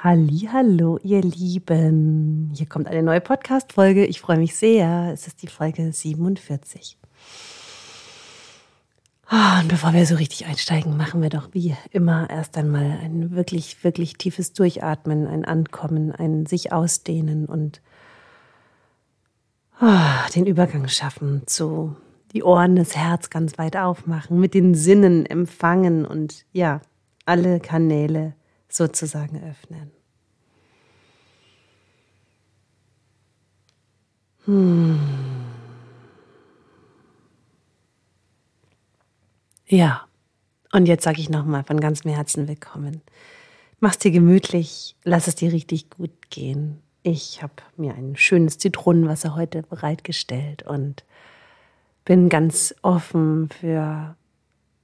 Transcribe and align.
Hallo, 0.00 1.00
ihr 1.02 1.22
Lieben. 1.22 2.52
Hier 2.54 2.66
kommt 2.66 2.86
eine 2.86 3.02
neue 3.02 3.20
Podcast 3.20 3.72
Folge. 3.72 4.06
Ich 4.06 4.20
freue 4.20 4.38
mich 4.38 4.54
sehr. 4.54 5.10
Es 5.12 5.26
ist 5.26 5.42
die 5.42 5.48
Folge 5.48 5.92
47. 5.92 6.96
Ah, 9.26 9.58
und 9.58 9.66
bevor 9.66 9.94
wir 9.94 10.06
so 10.06 10.14
richtig 10.14 10.46
einsteigen, 10.46 10.96
machen 10.96 11.20
wir 11.20 11.30
doch 11.30 11.48
wie 11.50 11.74
immer 11.90 12.30
erst 12.30 12.56
einmal 12.56 13.00
ein 13.02 13.32
wirklich, 13.32 13.82
wirklich 13.82 14.12
tiefes 14.14 14.52
Durchatmen, 14.52 15.26
ein 15.26 15.44
Ankommen, 15.44 16.12
ein 16.12 16.46
sich 16.46 16.72
ausdehnen 16.72 17.46
und 17.46 17.82
oh, 19.82 20.30
den 20.32 20.46
Übergang 20.46 20.86
schaffen 20.86 21.42
zu 21.46 21.96
die 22.32 22.44
Ohren, 22.44 22.76
das 22.76 22.94
Herz 22.94 23.30
ganz 23.30 23.58
weit 23.58 23.76
aufmachen, 23.76 24.38
mit 24.38 24.54
den 24.54 24.76
Sinnen 24.76 25.26
empfangen 25.26 26.06
und 26.06 26.46
ja, 26.52 26.82
alle 27.26 27.58
Kanäle 27.58 28.34
sozusagen 28.68 29.42
öffnen. 29.42 29.90
Hm. 34.44 34.98
Ja, 39.66 40.06
und 40.72 40.86
jetzt 40.86 41.04
sage 41.04 41.20
ich 41.20 41.28
nochmal 41.28 41.64
von 41.64 41.78
ganzem 41.80 42.10
Herzen 42.10 42.48
willkommen. 42.48 43.02
Mach's 43.80 43.98
dir 43.98 44.10
gemütlich, 44.10 44.96
lass 45.04 45.28
es 45.28 45.34
dir 45.34 45.52
richtig 45.52 45.90
gut 45.90 46.30
gehen. 46.30 46.80
Ich 47.02 47.42
habe 47.42 47.52
mir 47.76 47.94
ein 47.94 48.16
schönes 48.16 48.58
Zitronenwasser 48.58 49.34
heute 49.34 49.62
bereitgestellt 49.62 50.62
und 50.62 51.04
bin 52.04 52.30
ganz 52.30 52.74
offen 52.82 53.50
für 53.50 54.16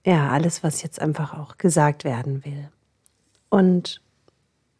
ja, 0.04 0.30
alles, 0.30 0.62
was 0.62 0.82
jetzt 0.82 1.00
einfach 1.00 1.32
auch 1.32 1.56
gesagt 1.56 2.04
werden 2.04 2.44
will. 2.44 2.68
Und 3.54 4.00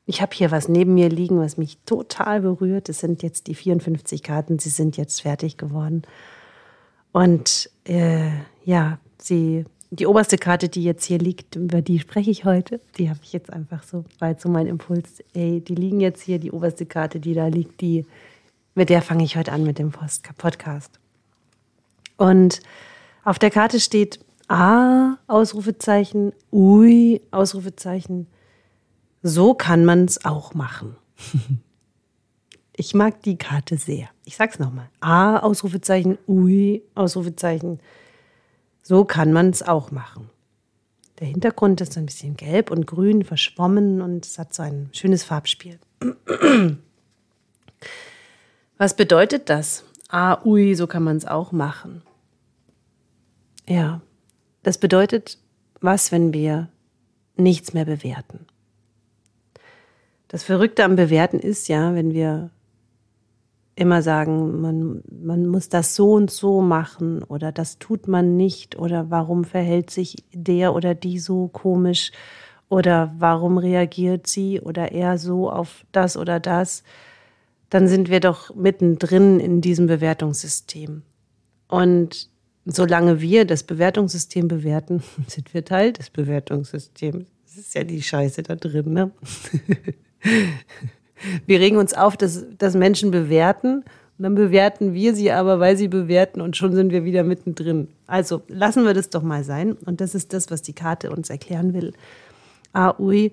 ich 0.04 0.20
habe 0.20 0.34
hier 0.34 0.50
was 0.50 0.68
neben 0.68 0.94
mir 0.94 1.08
liegen, 1.08 1.38
was 1.38 1.56
mich 1.56 1.78
total 1.86 2.40
berührt. 2.40 2.88
Es 2.88 2.98
sind 2.98 3.22
jetzt 3.22 3.46
die 3.46 3.54
54 3.54 4.24
Karten, 4.24 4.58
sie 4.58 4.68
sind 4.68 4.96
jetzt 4.96 5.22
fertig 5.22 5.56
geworden. 5.56 6.02
Und 7.12 7.70
äh, 7.84 8.30
ja, 8.64 8.98
sie, 9.16 9.64
die 9.90 10.08
oberste 10.08 10.38
Karte, 10.38 10.68
die 10.68 10.82
jetzt 10.82 11.04
hier 11.04 11.18
liegt, 11.18 11.54
über 11.54 11.82
die 11.82 12.00
spreche 12.00 12.32
ich 12.32 12.44
heute. 12.44 12.80
Die 12.98 13.08
habe 13.08 13.20
ich 13.22 13.32
jetzt 13.32 13.52
einfach 13.52 13.84
so, 13.84 14.04
jetzt 14.20 14.42
so 14.42 14.48
mein 14.48 14.66
Impuls. 14.66 15.22
Ey, 15.34 15.60
die 15.60 15.76
liegen 15.76 16.00
jetzt 16.00 16.22
hier, 16.22 16.40
die 16.40 16.50
oberste 16.50 16.84
Karte, 16.84 17.20
die 17.20 17.34
da 17.34 17.46
liegt, 17.46 17.80
die, 17.80 18.04
mit 18.74 18.88
der 18.88 19.02
fange 19.02 19.22
ich 19.22 19.36
heute 19.36 19.52
an 19.52 19.62
mit 19.62 19.78
dem 19.78 19.92
Podcast. 19.92 20.98
Und 22.16 22.60
auf 23.22 23.38
der 23.38 23.52
Karte 23.52 23.78
steht 23.78 24.18
A, 24.48 25.16
Ausrufezeichen, 25.28 26.32
Ui, 26.50 27.20
Ausrufezeichen. 27.30 28.26
So 29.26 29.54
kann 29.54 29.86
man 29.86 30.04
es 30.04 30.24
auch 30.24 30.54
machen. 30.54 30.96
Ich 32.76 32.92
mag 32.92 33.22
die 33.22 33.38
Karte 33.38 33.76
sehr. 33.76 34.08
Ich 34.24 34.34
sag's 34.34 34.58
nochmal. 34.58 34.88
A, 34.98 35.38
Ausrufezeichen, 35.38 36.18
Ui, 36.26 36.82
Ausrufezeichen. 36.96 37.78
So 38.82 39.04
kann 39.04 39.32
man 39.32 39.50
es 39.50 39.62
auch 39.62 39.92
machen. 39.92 40.28
Der 41.20 41.28
Hintergrund 41.28 41.80
ist 41.80 41.96
ein 41.96 42.06
bisschen 42.06 42.36
gelb 42.36 42.72
und 42.72 42.88
grün 42.88 43.22
verschwommen 43.22 44.02
und 44.02 44.26
es 44.26 44.40
hat 44.40 44.52
so 44.52 44.64
ein 44.64 44.88
schönes 44.90 45.22
Farbspiel. 45.22 45.78
Was 48.76 48.96
bedeutet 48.96 49.48
das? 49.50 49.84
Ah, 50.08 50.44
ui, 50.44 50.74
so 50.74 50.88
kann 50.88 51.04
man 51.04 51.16
es 51.16 51.26
auch 51.26 51.52
machen. 51.52 52.02
Ja, 53.68 54.00
das 54.64 54.78
bedeutet, 54.78 55.38
was, 55.80 56.10
wenn 56.10 56.32
wir 56.32 56.70
nichts 57.36 57.72
mehr 57.72 57.84
bewerten? 57.84 58.46
Das 60.34 60.42
Verrückte 60.42 60.82
am 60.82 60.96
Bewerten 60.96 61.38
ist 61.38 61.68
ja, 61.68 61.94
wenn 61.94 62.12
wir 62.12 62.50
immer 63.76 64.02
sagen, 64.02 64.60
man, 64.60 65.04
man 65.08 65.46
muss 65.46 65.68
das 65.68 65.94
so 65.94 66.10
und 66.14 66.28
so 66.28 66.60
machen 66.60 67.22
oder 67.22 67.52
das 67.52 67.78
tut 67.78 68.08
man 68.08 68.36
nicht 68.36 68.76
oder 68.76 69.12
warum 69.12 69.44
verhält 69.44 69.90
sich 69.90 70.16
der 70.32 70.74
oder 70.74 70.96
die 70.96 71.20
so 71.20 71.46
komisch 71.46 72.10
oder 72.68 73.14
warum 73.16 73.58
reagiert 73.58 74.26
sie 74.26 74.60
oder 74.60 74.90
er 74.90 75.18
so 75.18 75.48
auf 75.48 75.86
das 75.92 76.16
oder 76.16 76.40
das, 76.40 76.82
dann 77.70 77.86
sind 77.86 78.10
wir 78.10 78.18
doch 78.18 78.56
mittendrin 78.56 79.38
in 79.38 79.60
diesem 79.60 79.86
Bewertungssystem. 79.86 81.02
Und 81.68 82.28
solange 82.64 83.20
wir 83.20 83.44
das 83.44 83.62
Bewertungssystem 83.62 84.48
bewerten, 84.48 85.04
sind 85.28 85.54
wir 85.54 85.64
Teil 85.64 85.92
des 85.92 86.10
Bewertungssystems. 86.10 87.24
Das 87.44 87.56
ist 87.56 87.74
ja 87.76 87.84
die 87.84 88.02
Scheiße 88.02 88.42
da 88.42 88.56
drin, 88.56 88.92
ne? 88.92 89.12
Wir 91.46 91.60
regen 91.60 91.76
uns 91.76 91.94
auf, 91.94 92.16
dass, 92.16 92.44
dass 92.58 92.74
Menschen 92.74 93.10
bewerten 93.10 93.84
und 94.18 94.22
dann 94.22 94.34
bewerten 94.36 94.94
wir 94.94 95.14
sie 95.14 95.32
aber, 95.32 95.58
weil 95.58 95.76
sie 95.76 95.88
bewerten 95.88 96.40
und 96.40 96.56
schon 96.56 96.74
sind 96.74 96.92
wir 96.92 97.04
wieder 97.04 97.24
mittendrin. 97.24 97.88
Also 98.06 98.42
lassen 98.46 98.84
wir 98.84 98.94
das 98.94 99.10
doch 99.10 99.22
mal 99.22 99.42
sein. 99.42 99.72
Und 99.72 100.00
das 100.00 100.14
ist 100.14 100.32
das, 100.32 100.50
was 100.50 100.62
die 100.62 100.72
Karte 100.72 101.10
uns 101.10 101.30
erklären 101.30 101.74
will. 101.74 101.92
Ah, 102.72 102.94
ui, 102.98 103.32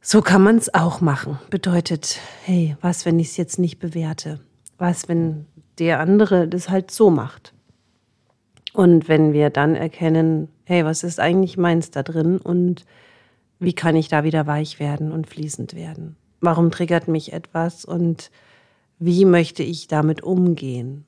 so 0.00 0.22
kann 0.22 0.42
man 0.42 0.56
es 0.56 0.72
auch 0.72 1.02
machen. 1.02 1.38
Bedeutet, 1.50 2.18
hey, 2.44 2.76
was, 2.80 3.04
wenn 3.04 3.18
ich 3.18 3.28
es 3.28 3.36
jetzt 3.36 3.58
nicht 3.58 3.78
bewerte? 3.78 4.40
Was, 4.78 5.06
wenn 5.06 5.44
der 5.78 6.00
andere 6.00 6.48
das 6.48 6.70
halt 6.70 6.90
so 6.90 7.10
macht? 7.10 7.52
Und 8.72 9.08
wenn 9.08 9.34
wir 9.34 9.50
dann 9.50 9.74
erkennen, 9.74 10.48
hey, 10.64 10.84
was 10.84 11.02
ist 11.02 11.20
eigentlich 11.20 11.58
meins 11.58 11.90
da 11.90 12.02
drin 12.02 12.38
und 12.38 12.86
wie 13.58 13.72
kann 13.72 13.96
ich 13.96 14.08
da 14.08 14.24
wieder 14.24 14.46
weich 14.46 14.78
werden 14.78 15.12
und 15.12 15.26
fließend 15.26 15.74
werden? 15.74 16.16
Warum 16.40 16.70
triggert 16.70 17.08
mich 17.08 17.32
etwas 17.32 17.84
und 17.84 18.30
wie 18.98 19.24
möchte 19.24 19.62
ich 19.62 19.88
damit 19.88 20.22
umgehen? 20.22 21.04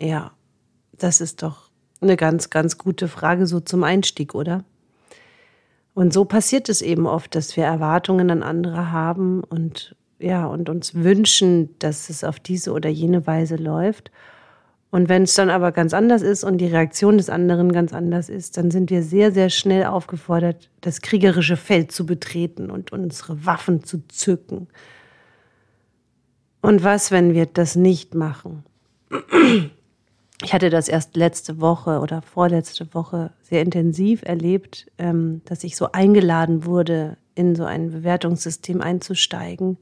Ja, 0.00 0.32
das 0.92 1.20
ist 1.20 1.42
doch 1.42 1.70
eine 2.00 2.16
ganz, 2.16 2.50
ganz 2.50 2.78
gute 2.78 3.08
Frage 3.08 3.46
so 3.46 3.60
zum 3.60 3.84
Einstieg, 3.84 4.34
oder? 4.34 4.64
Und 5.94 6.12
so 6.12 6.24
passiert 6.24 6.68
es 6.68 6.80
eben 6.80 7.06
oft, 7.06 7.34
dass 7.34 7.56
wir 7.56 7.64
Erwartungen 7.64 8.30
an 8.30 8.42
andere 8.42 8.92
haben 8.92 9.42
und 9.42 9.96
ja, 10.20 10.46
und 10.46 10.68
uns 10.68 10.94
wünschen, 10.94 11.76
dass 11.78 12.10
es 12.10 12.24
auf 12.24 12.40
diese 12.40 12.72
oder 12.72 12.88
jene 12.88 13.26
Weise 13.26 13.56
läuft. 13.56 14.10
Und 14.90 15.08
wenn 15.10 15.24
es 15.24 15.34
dann 15.34 15.50
aber 15.50 15.70
ganz 15.72 15.92
anders 15.92 16.22
ist 16.22 16.44
und 16.44 16.58
die 16.58 16.66
Reaktion 16.66 17.18
des 17.18 17.28
anderen 17.28 17.72
ganz 17.72 17.92
anders 17.92 18.30
ist, 18.30 18.56
dann 18.56 18.70
sind 18.70 18.88
wir 18.90 19.02
sehr, 19.02 19.32
sehr 19.32 19.50
schnell 19.50 19.84
aufgefordert, 19.84 20.70
das 20.80 21.02
kriegerische 21.02 21.58
Feld 21.58 21.92
zu 21.92 22.06
betreten 22.06 22.70
und 22.70 22.90
unsere 22.90 23.44
Waffen 23.44 23.84
zu 23.84 24.06
zücken. 24.08 24.68
Und 26.62 26.82
was, 26.82 27.10
wenn 27.10 27.34
wir 27.34 27.46
das 27.46 27.76
nicht 27.76 28.14
machen? 28.14 28.64
Ich 30.42 30.54
hatte 30.54 30.70
das 30.70 30.88
erst 30.88 31.16
letzte 31.16 31.60
Woche 31.60 32.00
oder 32.00 32.22
vorletzte 32.22 32.94
Woche 32.94 33.32
sehr 33.42 33.62
intensiv 33.62 34.22
erlebt, 34.22 34.86
ähm, 34.96 35.42
dass 35.44 35.64
ich 35.64 35.76
so 35.76 35.92
eingeladen 35.92 36.64
wurde, 36.64 37.16
in 37.34 37.54
so 37.54 37.64
ein 37.64 37.90
Bewertungssystem 37.90 38.80
einzusteigen 38.80 39.76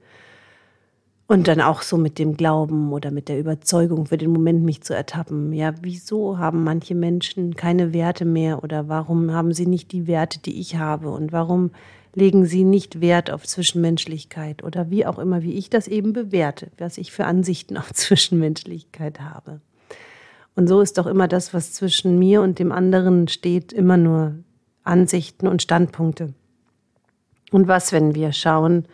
und 1.29 1.49
dann 1.49 1.61
auch 1.61 1.83
so 1.83 1.97
mit 1.97 2.19
dem 2.19 2.37
Glauben 2.37 2.93
oder 2.93 3.11
mit 3.11 3.29
der 3.29 3.39
Überzeugung 3.39 4.07
für 4.07 4.17
den 4.17 4.31
Moment 4.31 4.63
mich 4.63 4.83
zu 4.83 4.95
ertappen. 4.95 5.53
Ja, 5.53 5.75
wieso 5.83 6.39
haben 6.39 6.63
manche 6.63 6.95
Menschen 6.95 7.57
keine 7.57 7.93
Werte 7.93 8.25
mehr 8.25 8.63
oder 8.63 8.89
warum 8.89 9.33
haben 9.33 9.53
sie 9.53 9.67
nicht 9.67 9.93
die 9.93 10.07
Werte, 10.07 10.39
die 10.39 10.61
ich 10.61 10.77
habe 10.77 11.11
und 11.11 11.33
warum 11.33 11.73
legen 12.15 12.47
sie 12.47 12.65
nicht 12.65 13.01
Wert 13.01 13.31
auf 13.31 13.47
Zwischenmenschlichkeit 13.47 14.63
oder 14.63 14.89
wie 14.89 15.05
auch 15.05 15.19
immer, 15.19 15.43
wie 15.43 15.53
ich 15.53 15.69
das 15.69 15.89
eben 15.89 16.13
bewerte, 16.13 16.71
was 16.79 16.97
ich 16.97 17.13
für 17.13 17.27
Ansichten 17.27 17.77
auf 17.77 17.93
Zwischenmenschlichkeit 17.93 19.21
habe. 19.21 19.61
Und 20.55 20.69
so 20.69 20.81
ist 20.81 20.97
doch 20.97 21.07
immer 21.07 21.29
das, 21.29 21.53
was 21.53 21.73
zwischen 21.73 22.19
mir 22.19 22.41
und 22.41 22.59
dem 22.59 22.73
anderen 22.73 23.29
steht, 23.29 23.73
immer 23.73 23.99
nur 23.99 24.37
Ansichten 24.85 25.47
und 25.47 25.61
Standpunkte. 25.61 26.33
Und 27.51 27.69
was, 27.69 27.93
wenn 27.93 28.15
wir 28.15 28.33
schauen, 28.33 28.87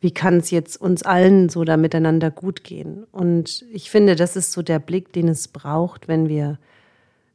wie 0.00 0.10
kann 0.10 0.38
es 0.38 0.50
jetzt 0.50 0.80
uns 0.80 1.02
allen 1.02 1.48
so 1.48 1.64
da 1.64 1.76
miteinander 1.76 2.30
gut 2.30 2.64
gehen? 2.64 3.04
Und 3.12 3.64
ich 3.72 3.90
finde, 3.90 4.16
das 4.16 4.36
ist 4.36 4.52
so 4.52 4.62
der 4.62 4.78
Blick, 4.78 5.12
den 5.12 5.28
es 5.28 5.48
braucht, 5.48 6.08
wenn 6.08 6.28
wir, 6.28 6.58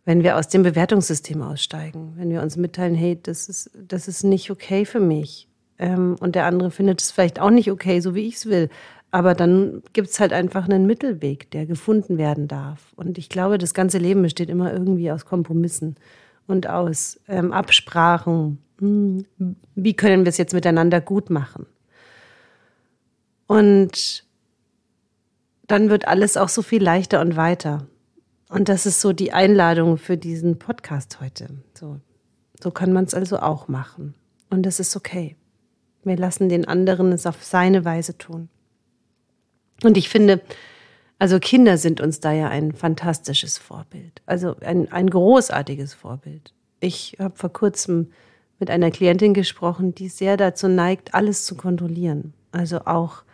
wenn 0.05 0.23
wir 0.23 0.37
aus 0.37 0.47
dem 0.47 0.63
Bewertungssystem 0.63 1.41
aussteigen, 1.41 2.13
wenn 2.17 2.29
wir 2.29 2.41
uns 2.41 2.57
mitteilen, 2.57 2.95
hey, 2.95 3.19
das 3.21 3.49
ist, 3.49 3.71
das 3.75 4.07
ist 4.07 4.23
nicht 4.23 4.51
okay 4.51 4.85
für 4.85 4.99
mich. 4.99 5.47
Ähm, 5.79 6.15
und 6.19 6.35
der 6.35 6.45
andere 6.45 6.71
findet 6.71 7.01
es 7.01 7.11
vielleicht 7.11 7.39
auch 7.39 7.49
nicht 7.49 7.71
okay, 7.71 7.99
so 7.99 8.13
wie 8.13 8.27
ich 8.27 8.35
es 8.35 8.45
will. 8.45 8.69
Aber 9.09 9.33
dann 9.33 9.83
gibt 9.91 10.07
es 10.09 10.19
halt 10.19 10.31
einfach 10.31 10.69
einen 10.69 10.85
Mittelweg, 10.85 11.51
der 11.51 11.65
gefunden 11.65 12.17
werden 12.17 12.47
darf. 12.47 12.93
Und 12.95 13.17
ich 13.17 13.27
glaube, 13.27 13.57
das 13.57 13.73
ganze 13.73 13.97
Leben 13.97 14.21
besteht 14.21 14.49
immer 14.49 14.71
irgendwie 14.71 15.11
aus 15.11 15.25
Kompromissen 15.25 15.97
und 16.47 16.67
aus 16.67 17.19
ähm, 17.27 17.51
Absprachen. 17.51 18.59
Hm, 18.79 19.25
wie 19.75 19.93
können 19.95 20.23
wir 20.23 20.29
es 20.29 20.37
jetzt 20.37 20.53
miteinander 20.53 21.01
gut 21.01 21.29
machen? 21.29 21.65
Und 23.51 24.23
dann 25.67 25.89
wird 25.89 26.07
alles 26.07 26.37
auch 26.37 26.47
so 26.47 26.61
viel 26.61 26.81
leichter 26.81 27.19
und 27.19 27.35
weiter. 27.35 27.85
Und 28.47 28.69
das 28.69 28.85
ist 28.85 29.01
so 29.01 29.11
die 29.11 29.33
Einladung 29.33 29.97
für 29.97 30.15
diesen 30.15 30.57
Podcast 30.57 31.19
heute. 31.19 31.49
So, 31.77 31.99
so 32.63 32.71
kann 32.71 32.93
man 32.93 33.03
es 33.03 33.13
also 33.13 33.39
auch 33.39 33.67
machen. 33.67 34.13
Und 34.49 34.65
das 34.65 34.79
ist 34.79 34.95
okay. 34.95 35.35
Wir 36.05 36.15
lassen 36.15 36.47
den 36.47 36.65
anderen 36.65 37.11
es 37.11 37.25
auf 37.25 37.43
seine 37.43 37.83
Weise 37.83 38.17
tun. 38.17 38.47
Und 39.83 39.97
ich 39.97 40.07
finde, 40.07 40.39
also 41.19 41.37
Kinder 41.37 41.77
sind 41.77 41.99
uns 41.99 42.21
da 42.21 42.31
ja 42.31 42.47
ein 42.47 42.71
fantastisches 42.71 43.57
Vorbild, 43.57 44.21
also 44.25 44.55
ein, 44.61 44.89
ein 44.93 45.09
großartiges 45.09 45.93
Vorbild. 45.93 46.53
Ich 46.79 47.17
habe 47.19 47.35
vor 47.35 47.51
kurzem 47.51 48.13
mit 48.59 48.69
einer 48.69 48.91
Klientin 48.91 49.33
gesprochen, 49.33 49.93
die 49.93 50.07
sehr 50.07 50.37
dazu 50.37 50.69
neigt, 50.69 51.13
alles 51.13 51.43
zu 51.43 51.55
kontrollieren. 51.55 52.33
Also 52.53 52.85
auch 52.85 53.25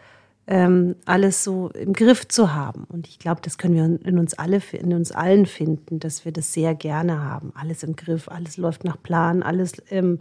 ähm, 0.47 0.95
alles 1.05 1.43
so 1.43 1.69
im 1.69 1.93
Griff 1.93 2.27
zu 2.27 2.53
haben. 2.53 2.85
Und 2.85 3.07
ich 3.07 3.19
glaube, 3.19 3.41
das 3.43 3.57
können 3.57 3.75
wir 3.75 4.07
in 4.07 4.17
uns 4.17 4.33
alle, 4.33 4.61
in 4.71 4.93
uns 4.93 5.11
allen 5.11 5.45
finden, 5.45 5.99
dass 5.99 6.23
wir 6.23 6.31
das 6.31 6.53
sehr 6.53 6.73
gerne 6.73 7.21
haben. 7.21 7.51
Alles 7.53 7.83
im 7.83 7.95
Griff, 7.95 8.29
alles 8.29 8.57
läuft 8.57 8.85
nach 8.85 9.01
Plan, 9.01 9.43
alles 9.43 9.73
ähm, 9.89 10.19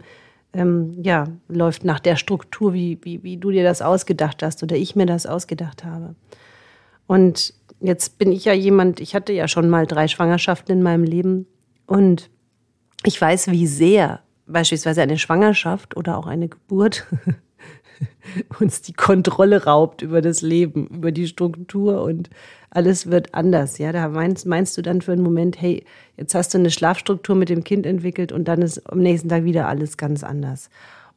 ähm, 0.53 0.97
ja, 1.01 1.27
läuft 1.47 1.85
nach 1.85 1.99
der 1.99 2.15
Struktur, 2.15 2.73
wie, 2.73 2.99
wie, 3.03 3.23
wie 3.23 3.37
du 3.37 3.51
dir 3.51 3.63
das 3.63 3.81
ausgedacht 3.81 4.43
hast 4.43 4.63
oder 4.63 4.75
ich 4.75 4.95
mir 4.95 5.05
das 5.05 5.25
ausgedacht 5.25 5.83
habe. 5.83 6.15
Und 7.05 7.53
jetzt 7.79 8.17
bin 8.17 8.31
ich 8.31 8.45
ja 8.45 8.53
jemand, 8.53 8.99
ich 8.99 9.15
hatte 9.15 9.33
ja 9.33 9.47
schon 9.47 9.69
mal 9.69 9.85
drei 9.85 10.07
Schwangerschaften 10.07 10.73
in 10.73 10.83
meinem 10.83 11.03
Leben 11.03 11.47
und 11.85 12.29
ich 13.03 13.19
weiß, 13.19 13.51
wie 13.51 13.67
sehr 13.67 14.21
beispielsweise 14.47 15.01
eine 15.01 15.17
Schwangerschaft 15.17 15.95
oder 15.95 16.17
auch 16.17 16.27
eine 16.27 16.47
Geburt 16.49 17.07
uns 18.59 18.81
die 18.81 18.93
Kontrolle 18.93 19.65
raubt 19.65 20.01
über 20.01 20.21
das 20.21 20.41
Leben, 20.41 20.87
über 20.87 21.11
die 21.11 21.27
Struktur 21.27 22.01
und 22.03 22.29
alles 22.69 23.09
wird 23.09 23.33
anders. 23.33 23.77
Ja, 23.77 23.91
da 23.91 24.09
meinst, 24.09 24.45
meinst 24.45 24.77
du 24.77 24.81
dann 24.81 25.01
für 25.01 25.13
einen 25.13 25.23
Moment, 25.23 25.59
hey, 25.61 25.83
jetzt 26.17 26.35
hast 26.35 26.53
du 26.53 26.57
eine 26.57 26.71
Schlafstruktur 26.71 27.35
mit 27.35 27.49
dem 27.49 27.63
Kind 27.63 27.85
entwickelt 27.85 28.31
und 28.31 28.47
dann 28.47 28.61
ist 28.61 28.89
am 28.91 28.99
nächsten 28.99 29.29
Tag 29.29 29.43
wieder 29.43 29.67
alles 29.67 29.97
ganz 29.97 30.23
anders. 30.23 30.69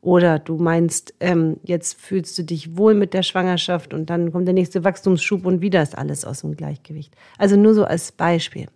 Oder 0.03 0.39
du 0.39 0.57
meinst, 0.57 1.15
ähm, 1.21 1.59
jetzt 1.63 2.01
fühlst 2.01 2.39
du 2.39 2.43
dich 2.43 2.77
wohl 2.77 2.95
mit 2.95 3.13
der 3.13 3.23
Schwangerschaft 3.23 3.93
und 3.93 4.09
dann 4.09 4.33
kommt 4.33 4.47
der 4.47 4.55
nächste 4.55 4.83
Wachstumsschub 4.83 5.45
und 5.45 5.61
wieder 5.61 5.83
ist 5.83 5.99
alles 5.99 6.25
aus 6.25 6.41
dem 6.41 6.57
Gleichgewicht. 6.57 7.15
Also 7.37 7.57
nur 7.57 7.75
so 7.75 7.85
als 7.85 8.13
Beispiel. 8.13 8.69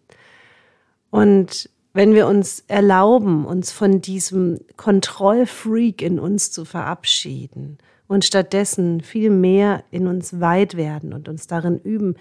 Und 1.10 1.70
wenn 1.94 2.12
wir 2.12 2.26
uns 2.26 2.64
erlauben, 2.66 3.46
uns 3.46 3.72
von 3.72 4.02
diesem 4.02 4.58
Kontrollfreak 4.76 6.02
in 6.02 6.18
uns 6.18 6.50
zu 6.50 6.64
verabschieden 6.64 7.78
und 8.06 8.24
stattdessen 8.24 9.00
viel 9.00 9.30
mehr 9.30 9.84
in 9.90 10.06
uns 10.06 10.40
weit 10.40 10.76
werden 10.76 11.12
und 11.12 11.28
uns 11.28 11.46
darin 11.46 11.78
üben, 11.78 12.16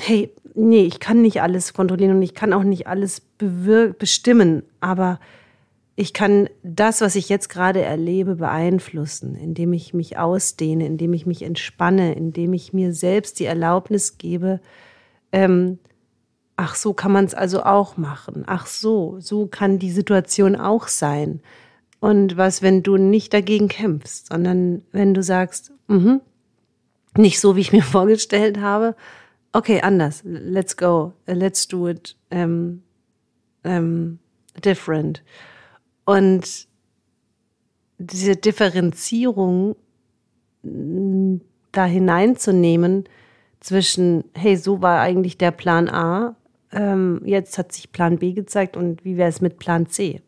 hey, 0.00 0.32
nee, 0.54 0.84
ich 0.84 1.00
kann 1.00 1.22
nicht 1.22 1.42
alles 1.42 1.74
kontrollieren 1.74 2.16
und 2.16 2.22
ich 2.22 2.34
kann 2.34 2.52
auch 2.52 2.64
nicht 2.64 2.86
alles 2.86 3.22
bestimmen, 3.98 4.62
aber 4.80 5.20
ich 5.94 6.14
kann 6.14 6.48
das, 6.62 7.02
was 7.02 7.16
ich 7.16 7.28
jetzt 7.28 7.48
gerade 7.48 7.82
erlebe, 7.82 8.36
beeinflussen, 8.36 9.34
indem 9.34 9.74
ich 9.74 9.92
mich 9.92 10.16
ausdehne, 10.16 10.86
indem 10.86 11.12
ich 11.12 11.26
mich 11.26 11.42
entspanne, 11.42 12.14
indem 12.14 12.54
ich 12.54 12.72
mir 12.72 12.94
selbst 12.94 13.38
die 13.38 13.44
Erlaubnis 13.44 14.16
gebe, 14.16 14.60
ähm, 15.32 15.78
ach 16.56 16.74
so 16.74 16.94
kann 16.94 17.12
man 17.12 17.26
es 17.26 17.34
also 17.34 17.62
auch 17.62 17.96
machen, 17.96 18.44
ach 18.46 18.66
so, 18.66 19.16
so 19.20 19.46
kann 19.46 19.78
die 19.78 19.90
Situation 19.90 20.56
auch 20.56 20.88
sein. 20.88 21.40
Und 22.02 22.36
was, 22.36 22.62
wenn 22.62 22.82
du 22.82 22.96
nicht 22.96 23.32
dagegen 23.32 23.68
kämpfst, 23.68 24.26
sondern 24.26 24.82
wenn 24.90 25.14
du 25.14 25.22
sagst, 25.22 25.70
mh, 25.86 26.20
nicht 27.16 27.38
so, 27.38 27.54
wie 27.54 27.60
ich 27.60 27.72
mir 27.72 27.82
vorgestellt 27.96 28.58
habe, 28.58 28.96
okay, 29.52 29.82
anders, 29.82 30.22
let's 30.24 30.76
go, 30.76 31.12
let's 31.26 31.68
do 31.68 31.88
it 31.88 32.16
um, 32.30 32.82
um, 33.62 34.18
different. 34.64 35.22
Und 36.04 36.66
diese 37.98 38.34
Differenzierung 38.34 39.76
mm, 40.64 41.36
da 41.70 41.84
hineinzunehmen 41.84 43.04
zwischen, 43.60 44.24
hey, 44.34 44.56
so 44.56 44.82
war 44.82 45.02
eigentlich 45.02 45.38
der 45.38 45.52
Plan 45.52 45.88
A, 45.88 46.34
ähm, 46.72 47.20
jetzt 47.24 47.58
hat 47.58 47.70
sich 47.70 47.92
Plan 47.92 48.18
B 48.18 48.32
gezeigt 48.32 48.76
und 48.76 49.04
wie 49.04 49.16
wäre 49.16 49.28
es 49.28 49.40
mit 49.40 49.60
Plan 49.60 49.86
C? 49.86 50.20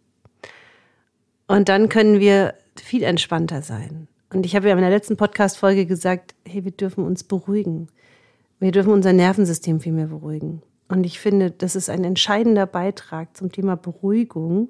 Und 1.46 1.68
dann 1.68 1.88
können 1.88 2.20
wir 2.20 2.54
viel 2.76 3.02
entspannter 3.02 3.62
sein. 3.62 4.08
Und 4.32 4.46
ich 4.46 4.56
habe 4.56 4.68
ja 4.68 4.74
in 4.74 4.80
der 4.80 4.90
letzten 4.90 5.16
Podcast-Folge 5.16 5.86
gesagt, 5.86 6.34
hey, 6.46 6.64
wir 6.64 6.72
dürfen 6.72 7.04
uns 7.04 7.22
beruhigen. 7.22 7.88
Wir 8.58 8.72
dürfen 8.72 8.92
unser 8.92 9.12
Nervensystem 9.12 9.80
viel 9.80 9.92
mehr 9.92 10.06
beruhigen. 10.06 10.62
Und 10.88 11.04
ich 11.04 11.18
finde, 11.18 11.50
das 11.50 11.76
ist 11.76 11.88
ein 11.90 12.04
entscheidender 12.04 12.66
Beitrag 12.66 13.36
zum 13.36 13.52
Thema 13.52 13.76
Beruhigung, 13.76 14.68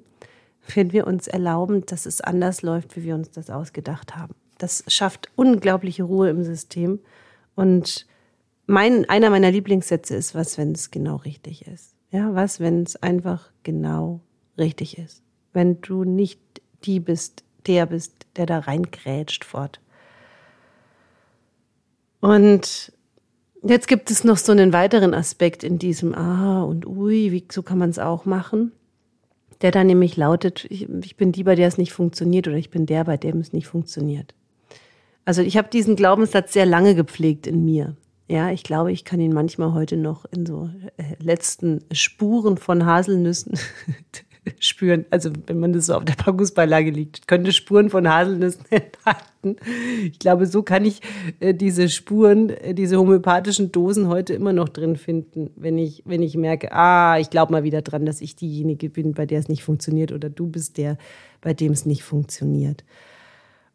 wenn 0.73 0.91
wir 0.91 1.07
uns 1.07 1.27
erlauben, 1.27 1.85
dass 1.85 2.05
es 2.05 2.21
anders 2.21 2.61
läuft, 2.61 2.95
wie 2.95 3.03
wir 3.03 3.15
uns 3.15 3.31
das 3.31 3.49
ausgedacht 3.49 4.15
haben. 4.15 4.35
Das 4.57 4.83
schafft 4.87 5.29
unglaubliche 5.35 6.03
Ruhe 6.03 6.29
im 6.29 6.43
System. 6.43 6.99
Und 7.55 8.05
mein, 8.65 9.07
einer 9.09 9.29
meiner 9.29 9.51
Lieblingssätze 9.51 10.15
ist, 10.15 10.35
was, 10.35 10.57
wenn 10.57 10.71
es 10.71 10.91
genau 10.91 11.17
richtig 11.17 11.67
ist? 11.67 11.95
Ja, 12.11 12.33
was, 12.33 12.59
wenn 12.59 12.83
es 12.83 12.95
einfach 12.95 13.51
genau 13.63 14.21
richtig 14.57 14.97
ist? 14.97 15.21
Wenn 15.53 15.81
du 15.81 16.03
nicht 16.03 16.39
die 16.85 16.99
bist, 16.99 17.43
der 17.67 17.85
bist, 17.85 18.13
der 18.35 18.45
da 18.45 18.59
reingrätscht 18.59 19.43
fort. 19.43 19.79
Und 22.21 22.91
jetzt 23.63 23.87
gibt 23.87 24.11
es 24.11 24.23
noch 24.23 24.37
so 24.37 24.51
einen 24.51 24.73
weiteren 24.73 25.13
Aspekt 25.13 25.63
in 25.63 25.79
diesem 25.79 26.15
Ah 26.15 26.63
und 26.63 26.85
Ui, 26.85 27.31
wie, 27.31 27.45
so 27.51 27.63
kann 27.63 27.77
man 27.77 27.89
es 27.89 27.99
auch 27.99 28.25
machen 28.25 28.71
der 29.61 29.71
dann 29.71 29.87
nämlich 29.87 30.17
lautet, 30.17 30.65
ich, 30.69 30.87
ich 30.89 31.15
bin 31.15 31.31
die, 31.31 31.43
bei 31.43 31.55
der 31.55 31.67
es 31.67 31.77
nicht 31.77 31.93
funktioniert 31.93 32.47
oder 32.47 32.57
ich 32.57 32.69
bin 32.69 32.85
der, 32.85 33.03
bei 33.03 33.17
dem 33.17 33.39
es 33.39 33.53
nicht 33.53 33.67
funktioniert. 33.67 34.33
Also 35.23 35.41
ich 35.41 35.57
habe 35.57 35.69
diesen 35.69 35.95
Glaubenssatz 35.95 36.53
sehr 36.53 36.65
lange 36.65 36.95
gepflegt 36.95 37.47
in 37.47 37.65
mir. 37.65 37.95
Ja, 38.27 38.51
ich 38.51 38.63
glaube, 38.63 38.91
ich 38.91 39.05
kann 39.05 39.19
ihn 39.19 39.33
manchmal 39.33 39.73
heute 39.73 39.97
noch 39.97 40.25
in 40.25 40.45
so 40.45 40.69
äh, 40.97 41.03
letzten 41.19 41.83
Spuren 41.91 42.57
von 42.57 42.85
Haselnüssen 42.85 43.57
spüren. 44.59 45.05
Also 45.09 45.31
wenn 45.47 45.59
man 45.59 45.73
das 45.73 45.87
so 45.87 45.95
auf 45.95 46.05
der 46.05 46.13
Packungsbeilage 46.13 46.91
liegt, 46.91 47.27
könnte 47.27 47.51
Spuren 47.51 47.89
von 47.89 48.09
Haselnüssen 48.09 48.65
enthalten. 48.69 49.57
Ich 50.03 50.19
glaube, 50.19 50.45
so 50.47 50.63
kann 50.63 50.85
ich 50.85 51.01
äh, 51.39 51.53
diese 51.53 51.89
Spuren, 51.89 52.49
äh, 52.49 52.73
diese 52.73 52.97
homöopathischen 52.97 53.71
Dosen 53.71 54.07
heute 54.07 54.33
immer 54.33 54.53
noch 54.53 54.69
drin 54.69 54.95
finden, 54.95 55.51
wenn 55.55 55.77
ich, 55.77 56.03
wenn 56.05 56.23
ich 56.23 56.35
merke, 56.35 56.71
ah, 56.71 57.19
ich 57.19 57.29
glaube 57.29 57.51
mal 57.51 57.63
wieder 57.63 57.81
dran, 57.81 58.05
dass 58.05 58.21
ich 58.21 58.35
diejenige 58.35 58.89
bin, 58.89 59.13
bei 59.13 59.25
der 59.25 59.39
es 59.39 59.49
nicht 59.49 59.63
funktioniert 59.63 60.11
oder 60.11 60.29
du 60.29 60.47
bist 60.47 60.77
der, 60.77 60.97
bei 61.41 61.53
dem 61.53 61.71
es 61.71 61.85
nicht 61.85 62.03
funktioniert. 62.03 62.83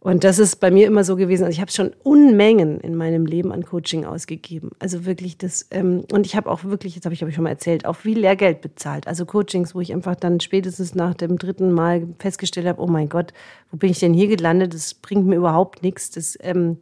Und 0.03 0.25
das 0.25 0.39
ist 0.39 0.57
bei 0.57 0.71
mir 0.71 0.87
immer 0.87 1.05
so 1.05 1.15
gewesen. 1.15 1.45
Also 1.45 1.55
ich 1.55 1.61
habe 1.61 1.71
schon 1.71 1.93
Unmengen 2.03 2.81
in 2.81 2.97
meinem 2.97 3.27
Leben 3.27 3.53
an 3.53 3.67
Coaching 3.67 4.07
ausgegeben. 4.07 4.71
Also 4.79 5.05
wirklich 5.05 5.37
das, 5.37 5.67
ähm, 5.71 6.05
und 6.11 6.25
ich 6.25 6.37
habe 6.37 6.51
auch 6.51 6.65
wirklich, 6.65 6.95
jetzt 6.95 7.05
habe 7.05 7.13
ich, 7.13 7.21
glaube 7.21 7.29
ich, 7.29 7.35
schon 7.35 7.45
mal 7.45 7.51
erzählt, 7.51 7.85
auch 7.85 7.97
viel 7.97 8.19
Lehrgeld 8.19 8.63
bezahlt. 8.63 9.07
Also 9.07 9.27
Coachings, 9.27 9.75
wo 9.75 9.81
ich 9.83 9.93
einfach 9.93 10.17
dann 10.17 10.41
spätestens 10.41 10.95
nach 10.95 11.13
dem 11.13 11.37
dritten 11.37 11.71
Mal 11.71 12.09
festgestellt 12.19 12.67
habe, 12.67 12.81
oh 12.81 12.87
mein 12.87 13.11
Gott, 13.11 13.35
wo 13.71 13.77
bin 13.77 13.91
ich 13.91 13.99
denn 13.99 14.15
hier 14.15 14.29
gelandet? 14.29 14.73
Das 14.73 14.95
bringt 14.95 15.27
mir 15.27 15.37
überhaupt 15.37 15.83
nichts. 15.83 16.11
Das, 16.11 16.39
ähm, 16.41 16.79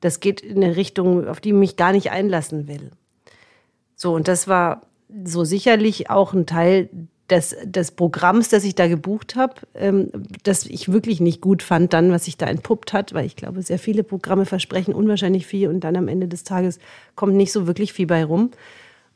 das 0.00 0.20
geht 0.20 0.40
in 0.40 0.64
eine 0.64 0.74
Richtung, 0.74 1.28
auf 1.28 1.40
die 1.40 1.50
ich 1.50 1.54
mich 1.54 1.76
gar 1.76 1.92
nicht 1.92 2.12
einlassen 2.12 2.66
will. 2.66 2.92
So, 3.94 4.14
und 4.14 4.26
das 4.26 4.48
war 4.48 4.86
so 5.22 5.44
sicherlich 5.44 6.08
auch 6.08 6.32
ein 6.32 6.46
Teil 6.46 6.88
des, 7.30 7.56
des 7.64 7.90
Programms, 7.92 8.50
das 8.50 8.64
ich 8.64 8.74
da 8.74 8.86
gebucht 8.86 9.34
habe, 9.36 9.54
ähm, 9.74 10.10
das 10.42 10.66
ich 10.66 10.92
wirklich 10.92 11.20
nicht 11.20 11.40
gut 11.40 11.62
fand, 11.62 11.92
dann, 11.92 12.10
was 12.10 12.26
sich 12.26 12.36
da 12.36 12.46
entpuppt 12.46 12.92
hat, 12.92 13.14
weil 13.14 13.24
ich 13.24 13.36
glaube, 13.36 13.62
sehr 13.62 13.78
viele 13.78 14.04
Programme 14.04 14.44
versprechen 14.44 14.94
unwahrscheinlich 14.94 15.46
viel 15.46 15.68
und 15.68 15.80
dann 15.80 15.96
am 15.96 16.08
Ende 16.08 16.28
des 16.28 16.44
Tages 16.44 16.78
kommt 17.14 17.34
nicht 17.34 17.52
so 17.52 17.66
wirklich 17.66 17.92
viel 17.92 18.06
bei 18.06 18.24
rum. 18.24 18.50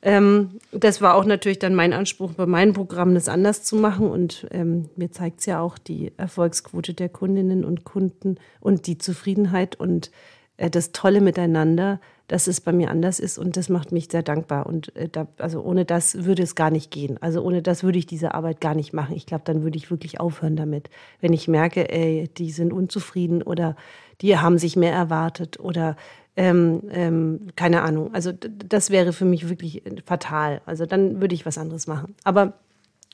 Ähm, 0.00 0.60
das 0.70 1.02
war 1.02 1.16
auch 1.16 1.24
natürlich 1.24 1.58
dann 1.58 1.74
mein 1.74 1.92
Anspruch 1.92 2.32
bei 2.32 2.46
meinem 2.46 2.72
Programm, 2.72 3.14
das 3.14 3.28
anders 3.28 3.64
zu 3.64 3.76
machen. 3.76 4.08
Und 4.08 4.46
ähm, 4.52 4.88
mir 4.96 5.10
zeigt 5.10 5.40
es 5.40 5.46
ja 5.46 5.60
auch 5.60 5.76
die 5.76 6.12
Erfolgsquote 6.16 6.94
der 6.94 7.08
Kundinnen 7.08 7.64
und 7.64 7.84
Kunden 7.84 8.36
und 8.60 8.86
die 8.86 8.98
Zufriedenheit 8.98 9.76
und 9.76 10.10
äh, 10.56 10.70
das 10.70 10.92
tolle 10.92 11.20
Miteinander, 11.20 12.00
dass 12.28 12.46
es 12.46 12.60
bei 12.60 12.72
mir 12.72 12.90
anders 12.90 13.20
ist 13.20 13.38
und 13.38 13.56
das 13.56 13.70
macht 13.70 13.90
mich 13.90 14.08
sehr 14.10 14.22
dankbar. 14.22 14.66
Und 14.66 14.94
äh, 14.94 15.08
da, 15.08 15.26
also 15.38 15.62
ohne 15.62 15.84
das 15.84 16.24
würde 16.24 16.42
es 16.42 16.54
gar 16.54 16.70
nicht 16.70 16.90
gehen. 16.90 17.20
Also 17.20 17.42
ohne 17.42 17.62
das 17.62 17.82
würde 17.82 17.98
ich 17.98 18.06
diese 18.06 18.34
Arbeit 18.34 18.60
gar 18.60 18.74
nicht 18.74 18.92
machen. 18.92 19.16
Ich 19.16 19.26
glaube, 19.26 19.44
dann 19.44 19.62
würde 19.62 19.78
ich 19.78 19.90
wirklich 19.90 20.20
aufhören 20.20 20.54
damit. 20.54 20.90
Wenn 21.20 21.32
ich 21.32 21.48
merke, 21.48 21.90
ey, 21.90 22.28
die 22.36 22.50
sind 22.50 22.72
unzufrieden 22.72 23.42
oder 23.42 23.76
die 24.20 24.36
haben 24.36 24.58
sich 24.58 24.76
mehr 24.76 24.92
erwartet 24.92 25.58
oder 25.58 25.96
ähm, 26.36 26.82
ähm, 26.90 27.48
keine 27.56 27.82
Ahnung. 27.82 28.14
Also 28.14 28.30
das 28.32 28.90
wäre 28.90 29.12
für 29.12 29.24
mich 29.24 29.48
wirklich 29.48 29.86
äh, 29.86 29.96
fatal. 30.04 30.60
Also 30.66 30.84
dann 30.84 31.20
würde 31.22 31.34
ich 31.34 31.46
was 31.46 31.56
anderes 31.56 31.86
machen. 31.86 32.14
Aber 32.24 32.52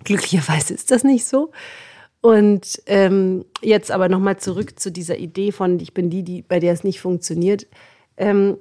glücklicherweise 0.03 0.75
ist 0.75 0.91
das 0.91 1.05
nicht 1.05 1.25
so. 1.25 1.53
Und 2.21 2.83
ähm, 2.87 3.45
jetzt 3.63 3.91
aber 3.93 4.09
nochmal 4.09 4.39
zurück 4.39 4.81
zu 4.81 4.91
dieser 4.91 5.19
Idee 5.19 5.53
von, 5.53 5.79
ich 5.79 5.95
bin 5.95 6.11
die, 6.11 6.23
die, 6.23 6.43
bei 6.43 6.59
der 6.59 6.73
es 6.73 6.83
nicht 6.83 7.01
funktioniert. 7.01 7.67
Ähm, 8.17 8.57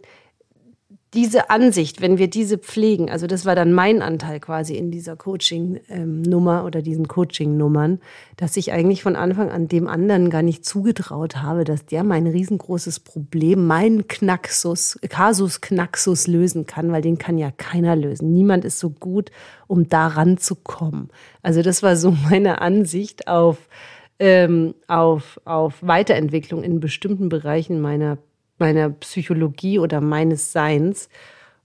diese 1.14 1.50
Ansicht, 1.50 2.02
wenn 2.02 2.18
wir 2.18 2.28
diese 2.28 2.58
pflegen, 2.58 3.10
also 3.10 3.28
das 3.28 3.46
war 3.46 3.56
dann 3.56 3.72
mein 3.72 4.02
Anteil 4.02 4.40
quasi 4.40 4.76
in 4.76 4.90
dieser 4.90 5.16
Coaching-Nummer 5.16 6.60
ähm, 6.60 6.66
oder 6.66 6.82
diesen 6.82 7.08
Coaching-Nummern, 7.08 8.00
dass 8.38 8.58
ich 8.58 8.72
eigentlich 8.72 9.04
von 9.04 9.16
Anfang 9.16 9.52
an 9.52 9.68
dem 9.68 9.88
anderen 9.88 10.30
gar 10.30 10.42
nicht 10.42 10.66
zugetraut 10.66 11.38
habe, 11.38 11.64
dass 11.64 11.86
der 11.86 12.04
mein 12.04 12.26
riesengroßes 12.26 13.00
Problem, 13.02 13.68
meinen 13.68 14.08
Knaxus, 14.08 15.00
Kasus 15.10 15.62
Knaxus 15.62 16.28
lösen 16.28 16.66
kann, 16.66 16.92
weil 16.92 17.02
den 17.02 17.18
kann 17.18 17.38
ja 17.38 17.52
keiner 17.52 17.96
lösen. 17.96 18.34
Niemand 18.34 18.66
ist 18.66 18.80
so 18.80 18.90
gut, 18.90 19.30
um 19.68 19.88
da 19.88 20.08
ranzukommen. 20.08 21.10
Also 21.42 21.62
das 21.62 21.84
war 21.84 21.96
so 21.96 22.12
meine 22.30 22.62
Ansicht 22.62 23.28
auf, 23.28 23.70
ähm, 24.20 24.74
auf, 24.88 25.40
auf 25.46 25.76
Weiterentwicklung 25.82 26.64
in 26.64 26.80
bestimmten 26.80 27.30
Bereichen 27.30 27.82
meiner 27.82 28.18
meiner 28.64 28.90
Psychologie 28.92 29.78
oder 29.78 30.00
meines 30.00 30.54
Seins. 30.54 31.10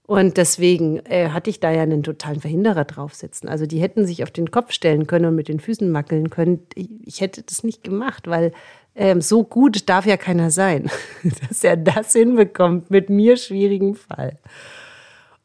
Und 0.05 0.35
deswegen 0.35 0.97
äh, 1.05 1.29
hatte 1.29 1.49
ich 1.49 1.61
da 1.61 1.71
ja 1.71 1.83
einen 1.83 2.03
totalen 2.03 2.41
Verhinderer 2.41 2.83
draufsitzen. 2.83 3.47
Also 3.47 3.65
die 3.65 3.79
hätten 3.79 4.05
sich 4.05 4.21
auf 4.23 4.31
den 4.31 4.51
Kopf 4.51 4.73
stellen 4.73 5.07
können 5.07 5.25
und 5.25 5.35
mit 5.35 5.47
den 5.47 5.61
Füßen 5.61 5.89
mackeln 5.89 6.29
können. 6.29 6.65
Ich, 6.75 6.89
ich 7.05 7.21
hätte 7.21 7.41
das 7.43 7.63
nicht 7.63 7.83
gemacht, 7.83 8.27
weil 8.27 8.51
ähm, 8.95 9.21
so 9.21 9.45
gut 9.45 9.87
darf 9.87 10.05
ja 10.05 10.17
keiner 10.17 10.51
sein, 10.51 10.89
dass 11.47 11.63
er 11.63 11.77
das 11.77 12.11
hinbekommt 12.11 12.91
mit 12.91 13.09
mir 13.09 13.37
schwierigen 13.37 13.95
Fall. 13.95 14.37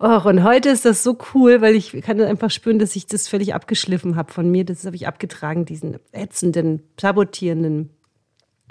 Och, 0.03 0.25
und 0.25 0.43
heute 0.43 0.71
ist 0.71 0.85
das 0.85 1.05
so 1.05 1.17
cool, 1.35 1.61
weil 1.61 1.77
ich 1.77 1.93
kann 2.03 2.21
einfach 2.21 2.51
spüren, 2.51 2.81
dass 2.81 2.97
ich 2.97 3.07
das 3.07 3.29
völlig 3.29 3.55
abgeschliffen 3.55 4.17
habe 4.17 4.33
von 4.33 4.51
mir. 4.51 4.65
Das 4.65 4.85
habe 4.85 4.97
ich 4.97 5.07
abgetragen, 5.07 5.67
diesen 5.67 5.99
ätzenden, 6.11 6.83
sabotierenden 7.01 7.91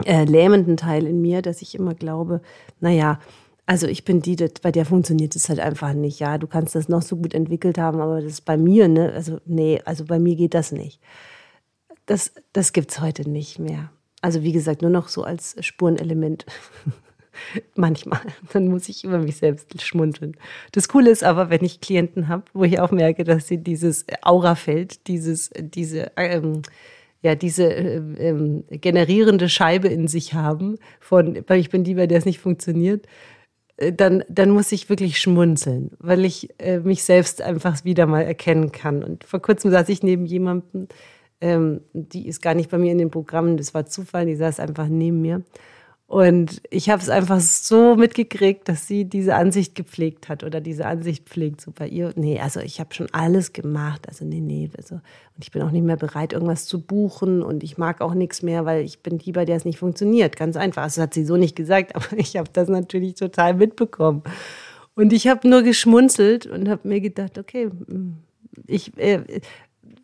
äh, 0.06 0.26
lähmenden 0.26 0.78
Teil 0.78 1.06
in 1.06 1.22
mir, 1.22 1.42
dass 1.42 1.62
ich 1.62 1.76
immer 1.76 1.94
glaube, 1.94 2.42
naja, 2.80 3.20
also 3.66 3.88
ich 3.88 4.04
bin 4.04 4.22
die, 4.22 4.36
bei 4.62 4.72
der 4.72 4.86
funktioniert 4.86 5.36
es 5.36 5.48
halt 5.50 5.60
einfach 5.60 5.94
nicht. 5.94 6.20
Ja, 6.20 6.38
du 6.38 6.48
kannst 6.48 6.76
das 6.76 6.90
noch 6.90 7.02
so 7.02 7.16
gut 7.16 7.34
entwickelt 7.34 7.78
haben, 7.78 8.02
aber 8.02 8.22
das 8.22 8.34
ist 8.34 8.46
bei 8.46 8.58
mir, 8.58 8.88
ne? 8.88 9.14
Also 9.14 9.40
nee, 9.46 9.82
also 9.86 10.06
bei 10.06 10.20
mir 10.20 10.36
geht 10.36 10.54
das 10.54 10.72
nicht. 10.72 11.00
Das, 12.06 12.34
das 12.52 12.74
gibt 12.74 12.92
es 12.92 13.00
heute 13.00 13.30
nicht 13.30 13.60
mehr. 13.60 13.90
Also 14.22 14.44
wie 14.44 14.52
gesagt, 14.52 14.82
nur 14.82 14.92
noch 14.92 15.08
so 15.08 15.24
als 15.24 15.56
Spurenelement. 15.66 16.46
Manchmal. 17.76 18.22
Dann 18.52 18.68
muss 18.68 18.90
ich 18.90 19.04
über 19.04 19.18
mich 19.18 19.38
selbst 19.38 19.82
schmunzeln. 19.82 20.38
Das 20.74 20.88
Coole 20.88 21.10
ist 21.10 21.24
aber, 21.24 21.50
wenn 21.50 21.64
ich 21.64 21.82
Klienten 21.82 22.28
habe, 22.28 22.44
wo 22.54 22.64
ich 22.64 22.80
auch 22.80 22.92
merke, 22.92 23.24
dass 23.24 23.48
sie 23.48 23.58
dieses 23.58 24.06
Aurafeld, 24.22 25.08
dieses, 25.08 25.50
diese 25.58 26.12
ähm, 26.18 26.62
ja 27.24 27.36
diese 27.36 27.74
äh, 27.74 27.98
ähm, 28.20 28.66
generierende 28.70 29.50
Scheibe 29.50 29.88
in 29.88 30.08
sich 30.08 30.34
haben, 30.34 30.78
von, 31.00 31.40
weil 31.48 31.60
ich 31.60 31.70
bin 31.70 31.84
die, 31.84 31.96
bei 31.96 32.06
der 32.06 32.20
es 32.20 32.26
nicht 32.26 32.40
funktioniert, 32.40 33.08
äh, 33.78 33.94
dann, 33.94 34.24
dann 34.30 34.52
muss 34.52 34.72
ich 34.72 34.90
wirklich 34.90 35.20
schmunzeln, 35.20 35.92
weil 36.00 36.26
ich 36.26 36.50
äh, 36.60 36.80
mich 36.80 37.04
selbst 37.04 37.42
einfach 37.42 37.84
wieder 37.86 38.06
mal 38.06 38.22
erkennen 38.22 38.72
kann. 38.72 39.04
Und 39.04 39.24
vor 39.24 39.42
kurzem 39.42 39.72
saß 39.72 39.90
ich 39.90 40.04
neben 40.04 40.26
jemandem, 40.26 40.88
ähm, 41.42 41.82
die 41.94 42.28
ist 42.28 42.42
gar 42.42 42.54
nicht 42.54 42.70
bei 42.70 42.78
mir 42.78 42.92
in 42.92 42.98
den 43.00 43.10
Programmen, 43.10 43.58
das 43.58 43.74
war 43.74 43.86
Zufall, 43.86 44.26
die 44.26 44.36
saß 44.36 44.60
einfach 44.60 44.88
neben 44.88 45.22
mir. 45.22 45.44
Und 46.06 46.62
ich 46.70 46.90
habe 46.90 47.02
es 47.02 47.10
einfach 47.10 47.40
so 47.40 47.96
mitgekriegt, 47.96 48.70
dass 48.70 48.88
sie 48.88 49.06
diese 49.06 49.36
Ansicht 49.36 49.74
gepflegt 49.74 50.30
hat 50.30 50.44
oder 50.44 50.62
diese 50.62 50.86
Ansicht 50.86 51.28
pflegt. 51.28 51.62
So 51.62 51.72
bei 51.72 51.88
ihr, 51.88 52.14
nee, 52.16 52.40
also 52.40 52.60
ich 52.60 52.80
habe 52.80 52.94
schon 52.94 53.08
alles 53.14 53.52
gemacht. 53.52 54.08
Also 54.08 54.24
nee, 54.24 54.40
nee. 54.40 54.70
Also, 54.78 54.96
und 54.96 55.44
ich 55.44 55.52
bin 55.52 55.62
auch 55.64 55.72
nicht 55.72 55.86
mehr 55.86 55.98
bereit, 55.98 56.34
irgendwas 56.34 56.66
zu 56.66 56.82
buchen. 56.82 57.42
Und 57.42 57.64
ich 57.64 57.78
mag 57.78 58.02
auch 58.02 58.14
nichts 58.14 58.44
mehr, 58.44 58.66
weil 58.66 58.84
ich 58.84 59.00
bin 59.00 59.18
die, 59.18 59.32
bei 59.32 59.46
der 59.46 59.56
es 59.56 59.66
nicht 59.66 59.80
funktioniert. 59.80 60.36
Ganz 60.36 60.56
einfach. 60.56 60.84
Also, 60.84 61.00
das 61.00 61.08
hat 61.08 61.14
sie 61.16 61.26
so 61.26 61.38
nicht 61.38 61.56
gesagt, 61.56 61.96
aber 61.96 62.18
ich 62.18 62.38
habe 62.38 62.50
das 62.54 62.68
natürlich 62.68 63.16
total 63.16 63.56
mitbekommen. 63.56 64.24
Und 64.96 65.14
ich 65.14 65.28
habe 65.28 65.48
nur 65.48 65.64
geschmunzelt 65.64 66.46
und 66.46 66.70
habe 66.70 66.88
mir 66.88 67.02
gedacht, 67.02 67.40
okay, 67.40 67.72
ich, 68.68 68.96
äh, 68.98 69.42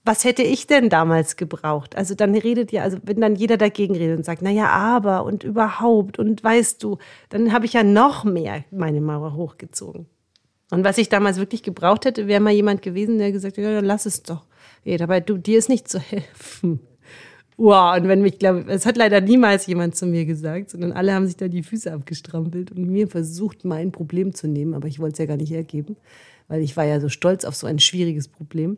was 0.06 0.24
hätte 0.24 0.44
ich 0.44 0.68
denn 0.68 0.90
damals 0.90 1.36
gebraucht? 1.36 1.96
Also 1.96 2.16
dann 2.16 2.34
redet 2.36 2.72
ja, 2.72 2.84
also 2.84 2.98
wenn 3.04 3.22
dann 3.22 3.36
jeder 3.36 3.58
dagegen 3.58 3.96
redet 3.96 4.18
und 4.18 4.24
sagt, 4.24 4.42
naja, 4.42 4.70
aber 4.70 5.24
und 5.24 5.44
überhaupt 5.44 6.20
und 6.20 6.44
weißt 6.44 6.82
du, 6.84 6.98
dann 7.30 7.52
habe 7.54 7.66
ich 7.66 7.74
ja 7.74 7.84
noch 7.84 8.24
mehr 8.24 8.64
meine 8.72 9.02
Mauer 9.02 9.36
hochgezogen. 9.36 10.08
Und 10.72 10.84
was 10.84 10.98
ich 10.98 11.10
damals 11.10 11.38
wirklich 11.38 11.64
gebraucht 11.64 12.06
hätte, 12.06 12.28
wäre 12.28 12.40
mal 12.40 12.54
jemand 12.54 12.82
gewesen, 12.82 13.18
der 13.18 13.32
gesagt 13.32 13.58
hätte, 13.58 13.68
ja, 13.68 13.74
dann 13.74 13.86
lass 13.86 14.06
es 14.06 14.24
doch. 14.24 14.46
Nee, 14.86 14.98
dabei, 14.98 15.20
du, 15.20 15.38
dir 15.38 15.58
ist 15.58 15.70
nicht 15.70 15.88
zu 15.88 16.00
helfen. 16.00 16.80
Wow, 17.58 17.98
und 17.98 18.08
wenn 18.08 18.22
mich, 18.22 18.40
glaube 18.40 18.64
es 18.70 18.86
hat 18.86 18.96
leider 18.96 19.20
niemals 19.20 19.68
jemand 19.68 19.94
zu 19.94 20.06
mir 20.06 20.26
gesagt, 20.26 20.70
sondern 20.70 20.94
alle 20.94 21.14
haben 21.14 21.26
sich 21.26 21.36
da 21.36 21.50
die 21.50 21.62
Füße 21.62 21.92
abgestrampelt 21.92 22.72
und 22.72 22.86
mir 22.86 23.10
versucht, 23.10 23.66
mein 23.66 23.92
Problem 23.92 24.34
zu 24.34 24.48
nehmen, 24.48 24.74
aber 24.74 24.88
ich 24.88 25.00
wollte 25.00 25.14
es 25.14 25.20
ja 25.20 25.26
gar 25.26 25.36
nicht 25.36 25.52
hergeben, 25.52 25.98
weil 26.48 26.62
ich 26.62 26.78
war 26.78 26.86
ja 26.86 27.02
so 27.02 27.10
stolz 27.10 27.44
auf 27.44 27.56
so 27.56 27.68
ein 27.68 27.80
schwieriges 27.80 28.30
Problem. 28.30 28.78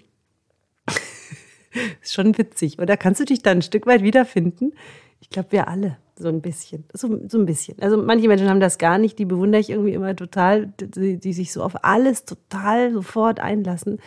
ist 2.01 2.13
schon 2.13 2.37
witzig, 2.37 2.79
oder? 2.79 2.97
Kannst 2.97 3.19
du 3.19 3.25
dich 3.25 3.41
da 3.41 3.51
ein 3.51 3.61
Stück 3.61 3.85
weit 3.85 4.03
wiederfinden? 4.03 4.73
Ich 5.19 5.29
glaube, 5.29 5.51
wir 5.51 5.67
alle. 5.67 5.97
So 6.17 6.27
ein 6.27 6.41
bisschen. 6.41 6.83
So, 6.93 7.19
so 7.27 7.39
ein 7.39 7.45
bisschen. 7.45 7.79
Also 7.81 7.97
manche 7.97 8.27
Menschen 8.27 8.49
haben 8.49 8.59
das 8.59 8.77
gar 8.77 8.97
nicht, 8.97 9.17
die 9.17 9.25
bewundere 9.25 9.61
ich 9.61 9.69
irgendwie 9.69 9.93
immer 9.93 10.15
total, 10.15 10.67
die, 10.79 11.17
die 11.17 11.33
sich 11.33 11.51
so 11.51 11.63
auf 11.63 11.83
alles 11.83 12.25
total 12.25 12.93
sofort 12.93 13.39
einlassen. 13.39 13.99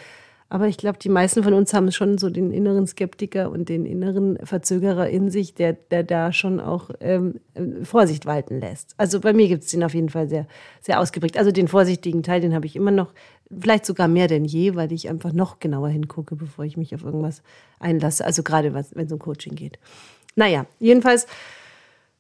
Aber 0.55 0.69
ich 0.69 0.77
glaube, 0.77 0.99
die 0.99 1.09
meisten 1.09 1.43
von 1.43 1.55
uns 1.55 1.75
haben 1.75 1.91
schon 1.91 2.19
so 2.19 2.31
den 2.31 2.53
inneren 2.53 2.87
Skeptiker 2.87 3.51
und 3.51 3.69
den 3.69 3.87
inneren 3.87 4.39
Verzögerer 4.45 5.09
in 5.09 5.29
sich, 5.29 5.55
der, 5.55 5.73
der 5.73 6.05
da 6.05 6.33
schon 6.33 6.61
auch 6.61 6.91
ähm, 7.01 7.41
Vorsicht 7.83 8.25
walten 8.27 8.61
lässt. 8.61 8.95
Also 8.97 9.19
bei 9.19 9.33
mir 9.33 9.49
gibt 9.49 9.65
es 9.65 9.71
den 9.71 9.83
auf 9.83 9.95
jeden 9.95 10.11
Fall 10.11 10.29
sehr, 10.29 10.47
sehr 10.81 11.01
ausgeprägt. 11.01 11.39
Also 11.39 11.51
den 11.51 11.67
vorsichtigen 11.67 12.23
Teil, 12.23 12.41
den 12.41 12.55
habe 12.55 12.67
ich 12.67 12.77
immer 12.77 12.93
noch, 12.93 13.15
vielleicht 13.61 13.87
sogar 13.87 14.09
mehr 14.09 14.29
denn 14.29 14.45
je, 14.45 14.75
weil 14.75 14.93
ich 14.93 15.09
einfach 15.09 15.33
noch 15.33 15.59
genauer 15.59 15.89
hingucke, 15.89 16.37
bevor 16.37 16.65
ich 16.65 16.77
mich 16.77 16.95
auf 16.95 17.05
irgendwas 17.05 17.43
einlasse. 17.79 18.25
Also 18.25 18.43
gerade 18.43 18.75
wenn 18.75 19.07
es 19.07 19.13
um 19.13 19.19
Coaching 19.19 19.55
geht. 19.55 19.79
Naja, 20.37 20.67
jedenfalls 20.79 21.27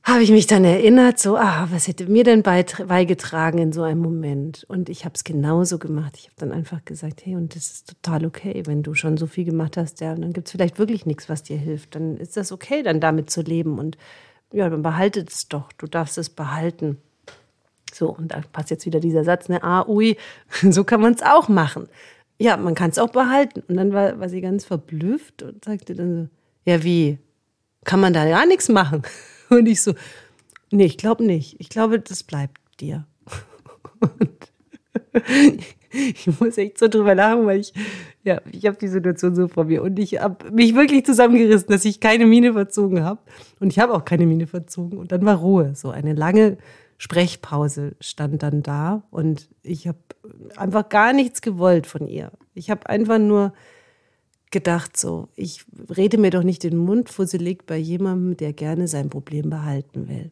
habe 0.04 0.22
ich 0.22 0.30
mich 0.30 0.46
dann 0.46 0.64
erinnert, 0.64 1.18
so, 1.18 1.38
ah, 1.38 1.66
was 1.70 1.88
hätte 1.88 2.06
mir 2.06 2.24
denn 2.24 2.42
beigetragen 2.42 3.56
in 3.56 3.72
so 3.72 3.82
einem 3.82 4.00
Moment? 4.00 4.64
Und 4.68 4.90
ich 4.90 5.06
habe 5.06 5.14
es 5.14 5.24
genauso 5.24 5.78
gemacht. 5.78 6.16
Ich 6.18 6.26
habe 6.26 6.34
dann 6.36 6.52
einfach 6.52 6.84
gesagt, 6.84 7.24
hey, 7.24 7.36
und 7.36 7.56
das 7.56 7.70
ist 7.70 7.88
total 7.88 8.26
okay, 8.26 8.62
wenn 8.66 8.82
du 8.82 8.94
schon 8.94 9.16
so 9.16 9.26
viel 9.26 9.46
gemacht 9.46 9.78
hast, 9.78 10.00
ja, 10.00 10.14
dann 10.14 10.34
gibt 10.34 10.48
es 10.48 10.52
vielleicht 10.52 10.78
wirklich 10.78 11.06
nichts, 11.06 11.30
was 11.30 11.42
dir 11.42 11.56
hilft. 11.56 11.94
Dann 11.94 12.18
ist 12.18 12.36
das 12.36 12.52
okay, 12.52 12.82
dann 12.82 13.00
damit 13.00 13.30
zu 13.30 13.40
leben. 13.40 13.78
Und 13.78 13.96
ja, 14.52 14.68
dann 14.68 14.82
behalte 14.82 15.24
es 15.26 15.48
doch. 15.48 15.72
Du 15.72 15.86
darfst 15.86 16.18
es 16.18 16.28
behalten. 16.28 16.98
So, 17.94 18.10
und 18.10 18.32
da 18.32 18.42
passt 18.52 18.70
jetzt 18.70 18.86
wieder 18.86 19.00
dieser 19.00 19.24
Satz, 19.24 19.48
ne, 19.48 19.62
ah, 19.62 19.86
ui, 19.86 20.16
so 20.70 20.84
kann 20.84 21.00
man 21.00 21.14
es 21.14 21.22
auch 21.22 21.48
machen. 21.48 21.88
Ja, 22.38 22.56
man 22.56 22.74
kann 22.74 22.90
es 22.90 22.98
auch 22.98 23.10
behalten. 23.10 23.62
Und 23.68 23.76
dann 23.76 23.92
war, 23.92 24.18
war 24.18 24.28
sie 24.28 24.40
ganz 24.40 24.64
verblüfft 24.64 25.42
und 25.42 25.64
sagte 25.64 25.94
dann 25.94 26.14
so, 26.14 26.28
ja, 26.64 26.82
wie? 26.82 27.18
Kann 27.84 28.00
man 28.00 28.12
da 28.12 28.26
gar 28.28 28.46
nichts 28.46 28.68
machen? 28.68 29.02
Und 29.50 29.66
ich 29.66 29.82
so, 29.82 29.94
nee, 30.70 30.86
ich 30.86 30.96
glaube 30.96 31.22
nicht. 31.22 31.56
Ich 31.60 31.68
glaube, 31.68 32.00
das 32.00 32.22
bleibt 32.22 32.58
dir. 32.80 33.06
Und 34.00 34.30
ich 35.92 36.40
muss 36.40 36.58
echt 36.58 36.78
so 36.78 36.88
drüber 36.88 37.14
lachen, 37.14 37.46
weil 37.46 37.60
ich, 37.60 37.72
ja, 38.24 38.40
ich 38.50 38.66
habe 38.66 38.76
die 38.78 38.88
Situation 38.88 39.36
so 39.36 39.48
vor 39.48 39.64
mir 39.64 39.82
und 39.82 39.98
ich 39.98 40.20
habe 40.20 40.50
mich 40.50 40.74
wirklich 40.74 41.04
zusammengerissen, 41.04 41.68
dass 41.68 41.84
ich 41.84 42.00
keine 42.00 42.26
Miene 42.26 42.54
verzogen 42.54 43.04
habe. 43.04 43.20
Und 43.60 43.68
ich 43.68 43.78
habe 43.78 43.92
auch 43.92 44.04
keine 44.04 44.26
Miene 44.26 44.46
verzogen. 44.46 44.98
Und 44.98 45.12
dann 45.12 45.24
war 45.24 45.36
Ruhe. 45.36 45.74
So 45.74 45.90
eine 45.90 46.14
lange 46.14 46.56
Sprechpause 46.98 47.96
stand 48.00 48.42
dann 48.42 48.62
da 48.62 49.02
und 49.10 49.48
ich 49.62 49.88
habe 49.88 49.98
einfach 50.56 50.88
gar 50.88 51.12
nichts 51.12 51.42
gewollt 51.42 51.86
von 51.86 52.06
ihr. 52.06 52.30
Ich 52.54 52.70
habe 52.70 52.88
einfach 52.88 53.18
nur 53.18 53.52
gedacht, 54.50 54.96
so, 54.96 55.28
ich 55.34 55.64
rede 55.96 56.16
mir 56.18 56.30
doch 56.30 56.44
nicht 56.44 56.62
den 56.62 56.76
Mund 56.76 57.08
fusselig 57.08 57.66
bei 57.66 57.76
jemandem, 57.76 58.36
der 58.36 58.52
gerne 58.52 58.86
sein 58.86 59.10
Problem 59.10 59.50
behalten 59.50 60.08
will. 60.08 60.30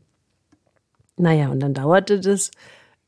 Naja, 1.16 1.48
und 1.50 1.60
dann 1.60 1.74
dauerte 1.74 2.20
das 2.20 2.52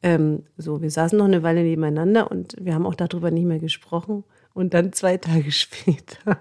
ähm, 0.04 0.42
so, 0.58 0.82
wir 0.82 0.90
saßen 0.90 1.16
noch 1.16 1.24
eine 1.24 1.42
Weile 1.42 1.62
nebeneinander 1.62 2.30
und 2.30 2.56
wir 2.60 2.74
haben 2.74 2.84
auch 2.84 2.94
darüber 2.94 3.30
nicht 3.30 3.46
mehr 3.46 3.58
gesprochen. 3.58 4.22
Und 4.52 4.74
dann 4.74 4.92
zwei 4.92 5.16
Tage 5.16 5.50
später 5.52 6.40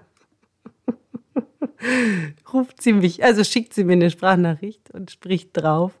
ruft 2.52 2.82
sie 2.82 2.92
mich, 2.92 3.24
also 3.24 3.42
schickt 3.42 3.72
sie 3.72 3.84
mir 3.84 3.94
eine 3.94 4.10
Sprachnachricht 4.10 4.90
und 4.90 5.10
spricht 5.10 5.50
drauf. 5.54 5.98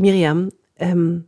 Miriam, 0.00 0.50
ähm, 0.76 1.26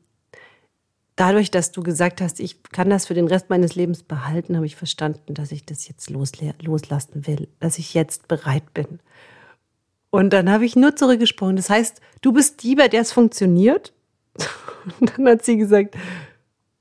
dadurch, 1.17 1.51
dass 1.51 1.73
du 1.73 1.83
gesagt 1.83 2.21
hast, 2.21 2.41
ich 2.41 2.63
kann 2.65 2.91
das 2.91 3.07
für 3.07 3.15
den 3.15 3.29
Rest 3.29 3.51
meines 3.51 3.75
Lebens 3.75 4.03
behalten, 4.03 4.57
habe 4.57 4.67
ich 4.67 4.77
verstanden, 4.77 5.35
dass 5.35 5.53
ich 5.53 5.67
das 5.67 5.87
jetzt 5.87 6.11
loslassen 6.11 7.27
will, 7.27 7.49
dass 7.61 7.79
ich 7.79 7.95
jetzt 7.95 8.29
bereit 8.29 8.73
bin. 8.75 8.99
Und 10.11 10.33
dann 10.33 10.51
habe 10.51 10.65
ich 10.65 10.77
nur 10.77 10.97
zurückgesprochen. 10.97 11.57
Das 11.57 11.71
heißt, 11.71 12.01
du 12.21 12.33
bist 12.33 12.63
die, 12.63 12.75
bei 12.75 12.89
der 12.89 13.03
es 13.03 13.13
funktioniert? 13.13 13.93
Und 15.01 15.17
dann 15.17 15.29
hat 15.29 15.45
sie 15.45 15.57
gesagt, 15.57 15.97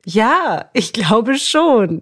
ja, 0.05 0.69
ich 0.73 0.93
glaube 0.93 1.35
schon. 1.35 2.01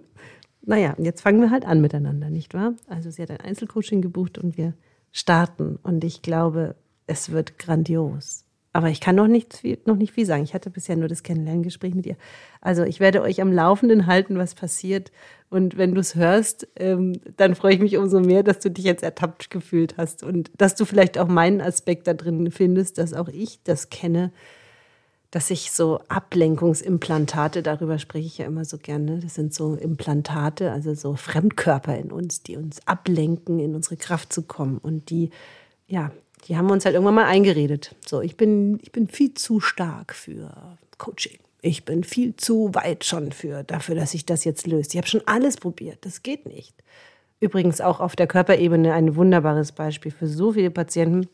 Naja, 0.62 0.94
jetzt 0.98 1.22
fangen 1.22 1.40
wir 1.40 1.50
halt 1.50 1.64
an 1.64 1.80
miteinander, 1.80 2.30
nicht 2.30 2.54
wahr? 2.54 2.74
Also 2.86 3.10
sie 3.10 3.22
hat 3.22 3.30
ein 3.30 3.40
Einzelcoaching 3.40 4.02
gebucht 4.02 4.38
und 4.38 4.56
wir 4.56 4.74
starten. 5.10 5.78
Und 5.82 6.04
ich 6.04 6.22
glaube, 6.22 6.76
es 7.06 7.30
wird 7.30 7.58
grandios. 7.58 8.44
Aber 8.72 8.88
ich 8.88 9.00
kann 9.00 9.16
noch 9.16 9.26
nicht, 9.26 9.62
noch 9.86 9.96
nicht 9.96 10.12
viel 10.12 10.26
sagen. 10.26 10.44
Ich 10.44 10.54
hatte 10.54 10.70
bisher 10.70 10.96
nur 10.96 11.08
das 11.08 11.24
Kennenlerngespräch 11.24 11.94
mit 11.94 12.06
ihr. 12.06 12.16
Also 12.60 12.84
ich 12.84 13.00
werde 13.00 13.22
euch 13.22 13.40
am 13.40 13.52
Laufenden 13.52 14.06
halten, 14.06 14.38
was 14.38 14.54
passiert. 14.54 15.10
Und 15.48 15.76
wenn 15.76 15.94
du 15.94 16.00
es 16.00 16.14
hörst, 16.14 16.68
ähm, 16.76 17.20
dann 17.36 17.56
freue 17.56 17.74
ich 17.74 17.80
mich 17.80 17.96
umso 17.96 18.20
mehr, 18.20 18.44
dass 18.44 18.60
du 18.60 18.70
dich 18.70 18.84
jetzt 18.84 19.02
ertappt 19.02 19.50
gefühlt 19.50 19.96
hast 19.96 20.22
und 20.22 20.52
dass 20.56 20.76
du 20.76 20.84
vielleicht 20.84 21.18
auch 21.18 21.26
meinen 21.26 21.60
Aspekt 21.60 22.06
da 22.06 22.14
drin 22.14 22.52
findest, 22.52 22.98
dass 22.98 23.12
auch 23.12 23.28
ich 23.28 23.60
das 23.64 23.90
kenne, 23.90 24.30
dass 25.32 25.50
ich 25.50 25.72
so 25.72 26.00
Ablenkungsimplantate, 26.08 27.62
darüber 27.62 27.98
spreche 27.98 28.26
ich 28.26 28.38
ja 28.38 28.46
immer 28.46 28.64
so 28.64 28.78
gerne, 28.78 29.18
das 29.18 29.34
sind 29.34 29.52
so 29.52 29.74
Implantate, 29.74 30.70
also 30.70 30.94
so 30.94 31.14
Fremdkörper 31.14 31.96
in 31.96 32.12
uns, 32.12 32.42
die 32.42 32.56
uns 32.56 32.86
ablenken, 32.86 33.58
in 33.58 33.74
unsere 33.74 33.96
Kraft 33.96 34.32
zu 34.32 34.42
kommen. 34.42 34.78
Und 34.78 35.10
die, 35.10 35.30
ja, 35.86 36.10
die 36.46 36.56
haben 36.56 36.70
uns 36.70 36.84
halt 36.84 36.94
irgendwann 36.94 37.14
mal 37.14 37.26
eingeredet. 37.26 37.94
So, 38.06 38.20
ich 38.20 38.36
bin, 38.36 38.78
ich 38.82 38.92
bin 38.92 39.08
viel 39.08 39.34
zu 39.34 39.60
stark 39.60 40.14
für 40.14 40.78
Coaching. 40.98 41.38
Ich 41.62 41.84
bin 41.84 42.04
viel 42.04 42.36
zu 42.36 42.74
weit 42.74 43.04
schon 43.04 43.32
für 43.32 43.62
dafür, 43.64 43.94
dass 43.94 44.12
sich 44.12 44.24
das 44.24 44.44
jetzt 44.44 44.66
löst. 44.66 44.94
Ich 44.94 44.98
habe 44.98 45.06
schon 45.06 45.22
alles 45.26 45.56
probiert. 45.56 45.98
Das 46.02 46.22
geht 46.22 46.46
nicht. 46.46 46.74
Übrigens 47.38 47.80
auch 47.80 48.00
auf 48.00 48.16
der 48.16 48.26
Körperebene 48.26 48.92
ein 48.92 49.16
wunderbares 49.16 49.72
Beispiel 49.72 50.12
für 50.12 50.26
so 50.26 50.52
viele 50.52 50.70
Patienten, 50.70 51.28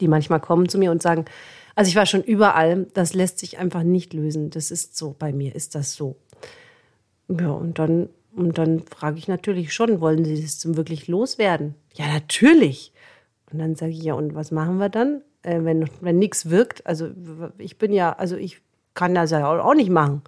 die 0.00 0.08
manchmal 0.08 0.40
kommen 0.40 0.68
zu 0.68 0.78
mir 0.78 0.90
und 0.90 1.02
sagen, 1.02 1.24
also 1.74 1.88
ich 1.88 1.96
war 1.96 2.06
schon 2.06 2.22
überall, 2.22 2.86
das 2.94 3.14
lässt 3.14 3.38
sich 3.38 3.58
einfach 3.58 3.82
nicht 3.82 4.12
lösen. 4.12 4.50
Das 4.50 4.70
ist 4.70 4.96
so, 4.96 5.14
bei 5.18 5.32
mir 5.32 5.54
ist 5.54 5.74
das 5.74 5.94
so. 5.94 6.16
Ja, 7.28 7.50
und 7.50 7.78
dann, 7.78 8.08
und 8.36 8.58
dann 8.58 8.82
frage 8.82 9.18
ich 9.18 9.28
natürlich 9.28 9.72
schon, 9.72 10.00
wollen 10.00 10.24
Sie 10.24 10.40
das 10.40 10.76
wirklich 10.76 11.08
loswerden? 11.08 11.74
Ja, 11.94 12.06
natürlich. 12.06 12.92
Und 13.54 13.60
dann 13.60 13.76
sage 13.76 13.92
ich, 13.92 14.02
ja, 14.02 14.14
und 14.14 14.34
was 14.34 14.50
machen 14.50 14.78
wir 14.78 14.88
dann, 14.88 15.22
äh, 15.42 15.60
wenn, 15.62 15.88
wenn 16.00 16.18
nichts 16.18 16.50
wirkt? 16.50 16.84
Also 16.88 17.10
ich 17.56 17.78
bin 17.78 17.92
ja, 17.92 18.12
also 18.12 18.36
ich 18.36 18.62
kann 18.94 19.14
das 19.14 19.30
ja 19.30 19.46
auch 19.46 19.74
nicht 19.74 19.90
machen. 19.90 20.22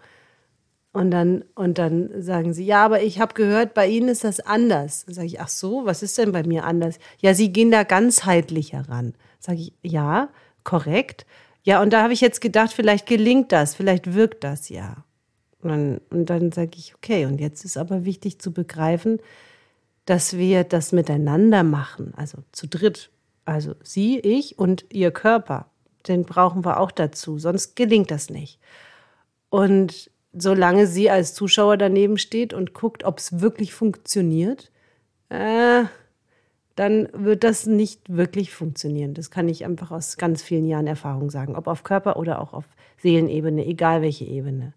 Und 0.92 1.10
dann, 1.10 1.44
und 1.56 1.76
dann 1.78 2.22
sagen 2.22 2.54
sie, 2.54 2.64
ja, 2.64 2.84
aber 2.84 3.02
ich 3.02 3.18
habe 3.18 3.34
gehört, 3.34 3.74
bei 3.74 3.88
Ihnen 3.88 4.08
ist 4.08 4.22
das 4.22 4.38
anders. 4.38 5.06
Dann 5.06 5.14
sage 5.16 5.26
ich, 5.26 5.40
ach 5.40 5.48
so, 5.48 5.84
was 5.86 6.04
ist 6.04 6.16
denn 6.18 6.30
bei 6.30 6.44
mir 6.44 6.62
anders? 6.62 7.00
Ja, 7.18 7.34
Sie 7.34 7.52
gehen 7.52 7.72
da 7.72 7.82
ganzheitlich 7.82 8.72
heran. 8.72 9.14
Sage 9.40 9.58
ich, 9.58 9.72
ja, 9.82 10.28
korrekt. 10.62 11.26
Ja, 11.64 11.82
und 11.82 11.92
da 11.92 12.04
habe 12.04 12.12
ich 12.12 12.20
jetzt 12.20 12.40
gedacht, 12.40 12.72
vielleicht 12.72 13.06
gelingt 13.06 13.50
das, 13.50 13.74
vielleicht 13.74 14.14
wirkt 14.14 14.44
das 14.44 14.68
ja. 14.68 15.04
Und 15.60 15.70
dann, 15.70 16.00
und 16.10 16.30
dann 16.30 16.52
sage 16.52 16.76
ich, 16.76 16.94
okay, 16.94 17.26
und 17.26 17.40
jetzt 17.40 17.64
ist 17.64 17.76
aber 17.76 18.04
wichtig 18.04 18.38
zu 18.38 18.52
begreifen, 18.52 19.18
dass 20.04 20.36
wir 20.36 20.62
das 20.62 20.92
miteinander 20.92 21.64
machen, 21.64 22.14
also 22.16 22.38
zu 22.52 22.68
dritt. 22.68 23.10
Also 23.46 23.74
Sie, 23.82 24.18
ich 24.18 24.58
und 24.58 24.84
Ihr 24.92 25.10
Körper. 25.10 25.70
Den 26.06 26.24
brauchen 26.24 26.64
wir 26.64 26.78
auch 26.78 26.90
dazu, 26.90 27.38
sonst 27.38 27.74
gelingt 27.74 28.10
das 28.10 28.30
nicht. 28.30 28.60
Und 29.48 30.10
solange 30.32 30.86
sie 30.86 31.10
als 31.10 31.34
Zuschauer 31.34 31.76
daneben 31.76 32.18
steht 32.18 32.52
und 32.52 32.74
guckt, 32.74 33.04
ob 33.04 33.18
es 33.18 33.40
wirklich 33.40 33.72
funktioniert, 33.72 34.70
äh, 35.30 35.84
dann 36.74 37.08
wird 37.12 37.42
das 37.42 37.66
nicht 37.66 38.14
wirklich 38.14 38.52
funktionieren. 38.52 39.14
Das 39.14 39.30
kann 39.30 39.48
ich 39.48 39.64
einfach 39.64 39.90
aus 39.90 40.18
ganz 40.18 40.42
vielen 40.42 40.66
Jahren 40.66 40.86
Erfahrung 40.86 41.30
sagen, 41.30 41.56
ob 41.56 41.66
auf 41.68 41.84
Körper 41.84 42.18
oder 42.18 42.40
auch 42.40 42.52
auf 42.52 42.66
Seelenebene, 42.98 43.64
egal 43.64 44.02
welche 44.02 44.26
Ebene. 44.26 44.74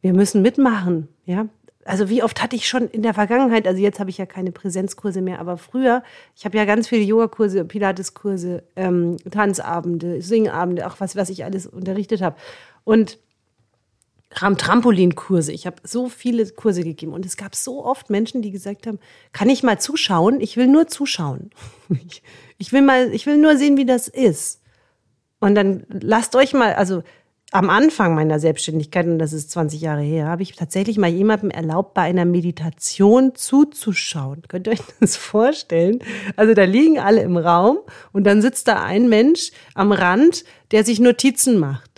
Wir 0.00 0.12
müssen 0.12 0.42
mitmachen, 0.42 1.08
ja 1.26 1.46
also 1.90 2.08
wie 2.08 2.22
oft 2.22 2.40
hatte 2.40 2.54
ich 2.54 2.68
schon 2.68 2.86
in 2.88 3.02
der 3.02 3.14
Vergangenheit, 3.14 3.66
also 3.66 3.82
jetzt 3.82 3.98
habe 3.98 4.10
ich 4.10 4.18
ja 4.18 4.24
keine 4.24 4.52
Präsenzkurse 4.52 5.20
mehr, 5.20 5.40
aber 5.40 5.58
früher, 5.58 6.04
ich 6.36 6.44
habe 6.44 6.56
ja 6.56 6.64
ganz 6.64 6.86
viele 6.86 7.02
Yogakurse, 7.02 7.64
Pilateskurse, 7.64 8.62
ähm, 8.76 9.16
Tanzabende, 9.28 10.22
Singabende, 10.22 10.86
auch 10.86 11.00
was, 11.00 11.16
was 11.16 11.30
ich 11.30 11.44
alles 11.44 11.66
unterrichtet 11.66 12.22
habe. 12.22 12.36
Und 12.84 13.18
Trampolinkurse. 14.30 15.52
Ich 15.52 15.66
habe 15.66 15.78
so 15.82 16.08
viele 16.08 16.46
Kurse 16.50 16.84
gegeben 16.84 17.12
und 17.12 17.26
es 17.26 17.36
gab 17.36 17.56
so 17.56 17.84
oft 17.84 18.08
Menschen, 18.08 18.40
die 18.40 18.52
gesagt 18.52 18.86
haben, 18.86 19.00
kann 19.32 19.48
ich 19.48 19.64
mal 19.64 19.80
zuschauen? 19.80 20.40
Ich 20.40 20.56
will 20.56 20.68
nur 20.68 20.86
zuschauen. 20.86 21.50
Ich 22.62 22.74
will 22.74 22.82
mal, 22.82 23.10
ich 23.14 23.24
will 23.24 23.38
nur 23.38 23.56
sehen, 23.56 23.78
wie 23.78 23.86
das 23.86 24.06
ist. 24.06 24.60
Und 25.38 25.54
dann 25.54 25.86
lasst 25.88 26.36
euch 26.36 26.52
mal, 26.52 26.74
also 26.74 27.02
am 27.52 27.68
Anfang 27.68 28.14
meiner 28.14 28.38
Selbstständigkeit, 28.38 29.06
und 29.06 29.18
das 29.18 29.32
ist 29.32 29.50
20 29.50 29.80
Jahre 29.80 30.02
her, 30.02 30.26
habe 30.26 30.42
ich 30.42 30.54
tatsächlich 30.54 30.98
mal 30.98 31.10
jemandem 31.10 31.50
erlaubt, 31.50 31.94
bei 31.94 32.02
einer 32.02 32.24
Meditation 32.24 33.34
zuzuschauen. 33.34 34.42
Könnt 34.48 34.68
ihr 34.68 34.74
euch 34.74 34.82
das 35.00 35.16
vorstellen? 35.16 35.98
Also 36.36 36.54
da 36.54 36.64
liegen 36.64 36.98
alle 36.98 37.22
im 37.22 37.36
Raum 37.36 37.78
und 38.12 38.24
dann 38.24 38.40
sitzt 38.40 38.68
da 38.68 38.82
ein 38.82 39.08
Mensch 39.08 39.50
am 39.74 39.92
Rand, 39.92 40.44
der 40.70 40.84
sich 40.84 41.00
Notizen 41.00 41.58
macht. 41.58 41.90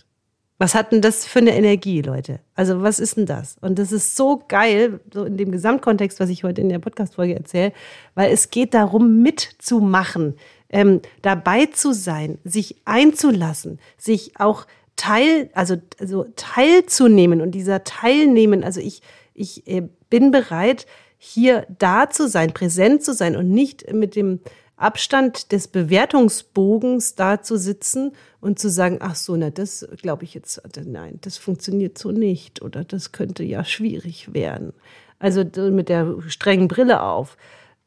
Was 0.63 0.77
hat 0.77 0.93
denn 0.93 1.01
das 1.01 1.27
für 1.27 1.41
eine 1.41 1.57
Energie, 1.57 2.03
Leute? 2.03 2.39
Also 2.55 2.83
was 2.83 3.01
ist 3.01 3.17
denn 3.17 3.27
das? 3.27 3.57
Und 3.61 3.81
das 3.81 3.91
ist 3.91 4.15
so 4.15 4.45
geil, 4.47 5.01
so 5.13 5.25
in 5.25 5.37
dem 5.37 5.51
Gesamtkontext, 5.51 6.21
was 6.21 6.31
ich 6.31 6.45
heute 6.45 6.61
in 6.61 6.69
der 6.69 6.79
Podcast-Folge 6.79 7.35
erzähle, 7.35 7.73
weil 8.15 8.33
es 8.33 8.49
geht 8.51 8.73
darum, 8.73 9.23
mitzumachen, 9.23 10.37
ähm, 10.69 11.01
dabei 11.21 11.67
zu 11.67 11.93
sein, 11.93 12.39
sich 12.45 12.77
einzulassen, 12.85 13.81
sich 13.99 14.39
auch 14.39 14.67
teil, 15.03 15.51
also, 15.53 15.77
also 15.99 16.27
teilzunehmen 16.37 17.41
und 17.41 17.51
dieser 17.53 17.83
Teilnehmen, 17.83 18.63
also 18.63 18.81
ich, 18.81 19.03
ich 19.35 19.67
äh, 19.67 19.89
bin 20.11 20.31
bereit, 20.31 20.87
hier 21.19 21.67
da 21.79 22.09
zu 22.09 22.29
sein, 22.29 22.53
präsent 22.53 23.03
zu 23.03 23.13
sein 23.13 23.35
und 23.37 23.51
nicht 23.51 23.93
mit 23.93 24.15
dem 24.15 24.41
Abstand 24.77 25.51
des 25.51 25.67
Bewertungsbogens 25.67 27.17
da 27.17 27.43
zu 27.43 27.57
sitzen 27.57 28.13
und 28.41 28.61
zu 28.61 28.71
sagen, 28.71 28.99
ach 29.01 29.17
so, 29.17 29.35
na, 29.37 29.51
das 29.51 29.89
glaube 30.01 30.23
ich 30.23 30.35
jetzt, 30.35 30.63
nein, 30.85 31.19
das 31.21 31.37
funktioniert 31.37 31.99
so 31.99 32.13
nicht 32.13 32.63
oder 32.63 32.85
das 32.85 33.11
könnte 33.11 33.43
ja 33.43 33.65
schwierig 33.65 34.33
werden. 34.35 34.73
Also 35.19 35.45
mit 35.71 35.89
der 35.89 36.17
strengen 36.29 36.69
Brille 36.69 37.03
auf. 37.03 37.37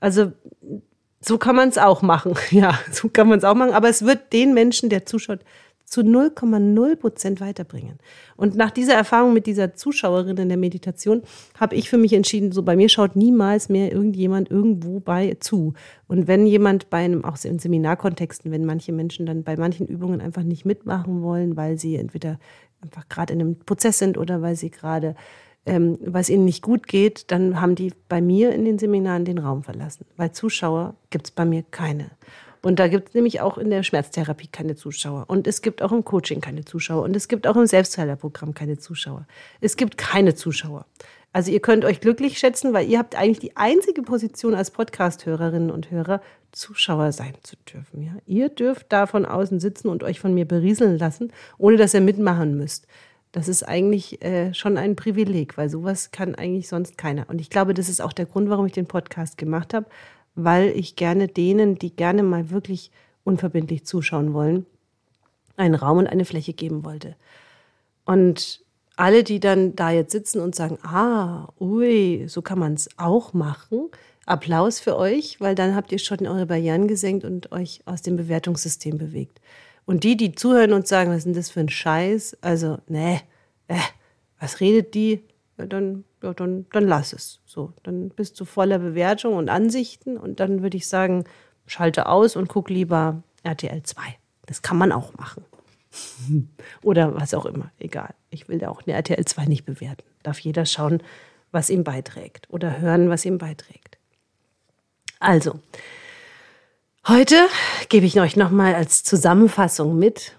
Also 0.02 0.34
so 1.22 1.38
kann 1.38 1.56
man 1.56 1.70
es 1.70 1.78
auch 1.78 2.02
machen. 2.02 2.34
Ja, 2.52 2.78
so 2.92 3.08
kann 3.08 3.30
man 3.30 3.40
es 3.40 3.46
auch 3.46 3.56
machen. 3.56 3.74
Aber 3.74 3.90
es 3.90 4.06
wird 4.06 4.34
den 4.34 4.54
Menschen, 4.54 4.90
der 4.90 5.06
zuschaut, 5.06 5.40
zu 5.96 6.02
0,0 6.02 6.98
Prozent 6.98 7.40
weiterbringen. 7.40 8.00
Und 8.36 8.58
nach 8.58 8.70
dieser 8.70 8.96
Erfahrung 8.96 9.34
mit 9.34 9.48
dieser 9.48 9.76
Zuschauerin 9.76 10.36
in 10.36 10.50
der 10.50 10.58
Meditation 10.58 11.22
habe 11.58 11.76
ich 11.76 11.90
für 11.90 11.98
mich 11.98 12.12
entschieden, 12.12 12.52
so 12.52 12.64
bei 12.64 12.76
mir 12.76 12.90
schaut 12.90 13.16
niemals 13.16 13.70
mehr 13.70 13.94
irgendjemand 13.94 14.52
irgendwo 14.52 15.00
bei 15.00 15.38
zu. 15.40 15.74
Und 16.10 16.28
wenn 16.28 16.46
jemand 16.48 16.90
bei 16.90 16.98
einem, 16.98 17.24
auch 17.24 17.42
in 17.46 17.60
Seminarkontexten, 17.60 18.52
wenn 18.52 18.66
manche 18.66 18.92
Menschen 18.92 19.26
dann 19.26 19.44
bei 19.44 19.56
manchen 19.56 19.88
Übungen 19.88 20.20
einfach 20.20 20.44
nicht 20.44 20.66
mitmachen 20.66 21.22
wollen, 21.22 21.56
weil 21.56 21.80
sie 21.80 21.96
entweder 21.96 22.40
einfach 22.82 23.08
gerade 23.08 23.32
in 23.32 23.40
einem 23.40 23.60
Prozess 23.60 23.98
sind 23.98 24.18
oder 24.18 24.42
weil 24.42 24.58
sie 24.58 24.72
gerade 24.72 25.16
ähm, 25.66 25.98
weil 26.02 26.30
ihnen 26.30 26.44
nicht 26.44 26.62
gut 26.62 26.88
geht, 26.88 27.32
dann 27.32 27.62
haben 27.62 27.76
die 27.76 27.94
bei 28.10 28.22
mir 28.22 28.54
in 28.54 28.66
den 28.66 28.78
Seminaren 28.78 29.24
den 29.24 29.38
Raum 29.38 29.64
verlassen. 29.64 30.06
Weil 30.18 30.34
Zuschauer 30.34 30.96
gibt 31.10 31.28
es 31.28 31.32
bei 31.32 31.46
mir 31.46 31.64
keine. 31.64 32.12
Und 32.66 32.80
da 32.80 32.88
gibt 32.88 33.10
es 33.10 33.14
nämlich 33.14 33.42
auch 33.42 33.60
in 33.60 33.70
der 33.70 33.84
Schmerztherapie 33.84 34.48
keine 34.48 34.76
Zuschauer. 34.76 35.26
Und 35.28 35.46
es 35.46 35.62
gibt 35.62 35.84
auch 35.84 35.92
im 35.92 36.04
Coaching 36.04 36.42
keine 36.42 36.66
Zuschauer. 36.66 37.04
Und 37.04 37.16
es 37.16 37.28
gibt 37.28 37.46
auch 37.46 37.56
im 37.56 37.68
Selbstheilerprogramm 37.68 38.56
keine 38.56 38.80
Zuschauer. 38.80 39.28
Es 39.62 39.78
gibt 39.78 40.00
keine 40.00 40.34
Zuschauer. 40.34 40.88
Also 41.32 41.52
ihr 41.52 41.60
könnt 41.60 41.86
euch 41.86 42.02
glücklich 42.02 42.40
schätzen, 42.40 42.74
weil 42.74 42.90
ihr 42.90 42.98
habt 42.98 43.16
eigentlich 43.16 43.38
die 43.38 43.56
einzige 43.56 44.02
Position 44.02 44.56
als 44.56 44.72
Podcast-Hörerinnen 44.72 45.70
und 45.70 45.92
Hörer, 45.92 46.22
Zuschauer 46.54 47.12
sein 47.12 47.36
zu 47.44 47.56
dürfen. 47.72 48.02
Ja? 48.02 48.14
Ihr 48.26 48.50
dürft 48.50 48.88
da 48.92 49.06
von 49.06 49.28
außen 49.28 49.60
sitzen 49.60 49.88
und 49.88 50.02
euch 50.02 50.20
von 50.20 50.34
mir 50.34 50.46
berieseln 50.46 50.98
lassen, 50.98 51.32
ohne 51.60 51.78
dass 51.78 51.94
ihr 51.94 52.02
mitmachen 52.02 52.58
müsst. 52.58 52.88
Das 53.32 53.48
ist 53.48 53.62
eigentlich 53.62 54.24
äh, 54.24 54.56
schon 54.56 54.80
ein 54.80 54.96
Privileg, 54.96 55.56
weil 55.56 55.70
sowas 55.70 56.10
kann 56.10 56.34
eigentlich 56.34 56.68
sonst 56.68 56.98
keiner. 56.98 57.30
Und 57.30 57.42
ich 57.42 57.52
glaube, 57.52 57.76
das 57.76 57.90
ist 57.90 58.02
auch 58.02 58.14
der 58.14 58.26
Grund, 58.26 58.50
warum 58.50 58.66
ich 58.66 58.72
den 58.72 58.88
Podcast 58.88 59.38
gemacht 59.38 59.76
habe, 59.76 59.86
weil 60.36 60.70
ich 60.70 60.96
gerne 60.96 61.28
denen, 61.28 61.78
die 61.78 61.96
gerne 61.96 62.24
mal 62.24 62.50
wirklich 62.50 62.92
unverbindlich 63.24 63.86
zuschauen 63.86 64.34
wollen, 64.34 64.66
einen 65.58 65.76
Raum 65.76 65.98
und 65.98 66.08
eine 66.08 66.26
Fläche 66.26 66.54
geben 66.54 66.84
wollte. 66.84 67.16
Und 68.06 68.62
alle, 68.98 69.24
die 69.24 69.40
dann 69.40 69.76
da 69.76 69.92
jetzt 69.92 70.12
sitzen 70.12 70.40
und 70.40 70.56
sagen, 70.56 70.78
ah, 70.84 71.50
ui, 71.60 72.26
so 72.28 72.42
kann 72.42 72.60
man 72.60 72.74
es 72.74 72.90
auch 72.98 73.34
machen, 73.34 73.90
Applaus 74.26 74.80
für 74.80 74.98
euch, 74.98 75.40
weil 75.40 75.54
dann 75.54 75.76
habt 75.76 75.92
ihr 75.92 76.00
schon 76.00 76.26
eure 76.26 76.46
Barrieren 76.46 76.88
gesenkt 76.88 77.26
und 77.26 77.52
euch 77.52 77.82
aus 77.86 78.02
dem 78.02 78.16
Bewertungssystem 78.16 78.98
bewegt. 78.98 79.40
Und 79.86 80.04
die, 80.04 80.18
die 80.18 80.34
zuhören 80.34 80.74
und 80.74 80.88
sagen, 80.88 81.12
was 81.12 81.20
ist 81.20 81.26
denn 81.26 81.34
das 81.34 81.52
für 81.52 81.60
ein 81.60 81.70
Scheiß? 81.70 82.38
Also, 82.42 82.80
ne, 82.88 83.22
äh, 83.68 83.78
was 84.40 84.60
redet 84.60 84.96
die? 84.96 85.24
Ja, 85.58 85.66
dann, 85.66 86.04
ja, 86.22 86.34
dann, 86.34 86.66
dann 86.72 86.88
lass 86.88 87.14
es. 87.14 87.42
So, 87.46 87.74
dann 87.84 88.10
bist 88.10 88.40
du 88.40 88.46
voller 88.46 88.80
Bewertung 88.80 89.36
und 89.36 89.50
Ansichten 89.50 90.18
und 90.18 90.40
dann 90.40 90.62
würde 90.62 90.78
ich 90.78 90.88
sagen, 90.88 91.24
schalte 91.66 92.08
aus 92.08 92.36
und 92.36 92.48
guck 92.48 92.70
lieber 92.70 93.24
RTL 93.44 93.84
2. 93.84 94.02
Das 94.46 94.62
kann 94.62 94.78
man 94.78 94.92
auch 94.92 95.14
machen. 95.14 95.46
Oder 96.82 97.16
was 97.16 97.34
auch 97.34 97.46
immer, 97.46 97.72
egal. 97.80 98.14
Ich 98.30 98.48
will 98.50 98.60
da 98.60 98.70
auch 98.70 98.84
eine 98.86 98.96
RTL 98.96 99.24
2 99.24 99.46
nicht 99.46 99.66
bewerten. 99.66 100.04
Darf 100.24 100.40
jeder 100.40 100.66
schauen, 100.66 101.02
was 101.52 101.70
ihm 101.70 101.84
beiträgt 101.84 102.48
oder 102.50 102.80
hören, 102.80 103.10
was 103.10 103.24
ihm 103.24 103.38
beiträgt. 103.38 103.98
Also, 105.20 105.60
heute 107.08 107.38
gebe 107.88 108.06
ich 108.06 108.20
euch 108.20 108.36
nochmal 108.36 108.76
als 108.76 109.04
Zusammenfassung 109.04 109.98
mit, 109.98 110.36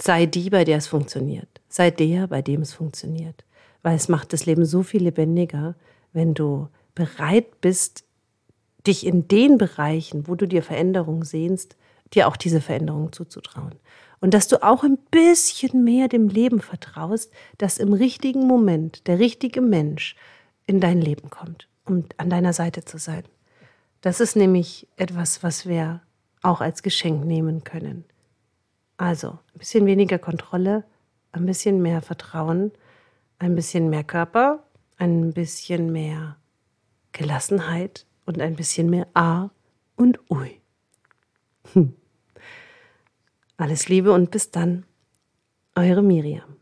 sei 0.00 0.26
die, 0.26 0.50
bei 0.50 0.64
der 0.64 0.76
es 0.76 0.86
funktioniert. 0.86 1.57
Sei 1.68 1.90
der, 1.90 2.26
bei 2.26 2.42
dem 2.42 2.62
es 2.62 2.72
funktioniert. 2.72 3.44
Weil 3.82 3.96
es 3.96 4.08
macht 4.08 4.32
das 4.32 4.46
Leben 4.46 4.64
so 4.64 4.82
viel 4.82 5.02
lebendiger, 5.02 5.74
wenn 6.12 6.34
du 6.34 6.68
bereit 6.94 7.60
bist, 7.60 8.04
dich 8.86 9.06
in 9.06 9.28
den 9.28 9.58
Bereichen, 9.58 10.26
wo 10.26 10.34
du 10.34 10.46
dir 10.46 10.62
Veränderung 10.62 11.24
sehnst, 11.24 11.76
dir 12.14 12.26
auch 12.26 12.36
diese 12.36 12.60
Veränderung 12.60 13.12
zuzutrauen. 13.12 13.74
Und 14.20 14.34
dass 14.34 14.48
du 14.48 14.62
auch 14.62 14.82
ein 14.82 14.98
bisschen 15.10 15.84
mehr 15.84 16.08
dem 16.08 16.28
Leben 16.28 16.60
vertraust, 16.60 17.32
dass 17.58 17.78
im 17.78 17.92
richtigen 17.92 18.46
Moment 18.46 19.06
der 19.06 19.18
richtige 19.18 19.60
Mensch 19.60 20.16
in 20.66 20.80
dein 20.80 21.00
Leben 21.00 21.30
kommt, 21.30 21.68
um 21.84 22.04
an 22.16 22.30
deiner 22.30 22.52
Seite 22.52 22.84
zu 22.84 22.98
sein. 22.98 23.22
Das 24.00 24.20
ist 24.20 24.36
nämlich 24.36 24.88
etwas, 24.96 25.42
was 25.42 25.66
wir 25.66 26.02
auch 26.42 26.60
als 26.60 26.82
Geschenk 26.82 27.24
nehmen 27.24 27.64
können. 27.64 28.04
Also 28.96 29.30
ein 29.30 29.58
bisschen 29.58 29.86
weniger 29.86 30.18
Kontrolle, 30.18 30.84
ein 31.32 31.46
bisschen 31.46 31.82
mehr 31.82 32.02
Vertrauen, 32.02 32.72
ein 33.38 33.54
bisschen 33.54 33.90
mehr 33.90 34.04
Körper, 34.04 34.64
ein 34.96 35.32
bisschen 35.32 35.92
mehr 35.92 36.36
Gelassenheit 37.12 38.06
und 38.26 38.40
ein 38.40 38.56
bisschen 38.56 38.90
mehr 38.90 39.06
A 39.14 39.50
und 39.96 40.18
Ui. 40.30 40.60
Hm. 41.72 41.94
Alles 43.56 43.88
Liebe 43.88 44.12
und 44.12 44.30
bis 44.30 44.50
dann, 44.50 44.84
eure 45.74 46.02
Miriam. 46.02 46.56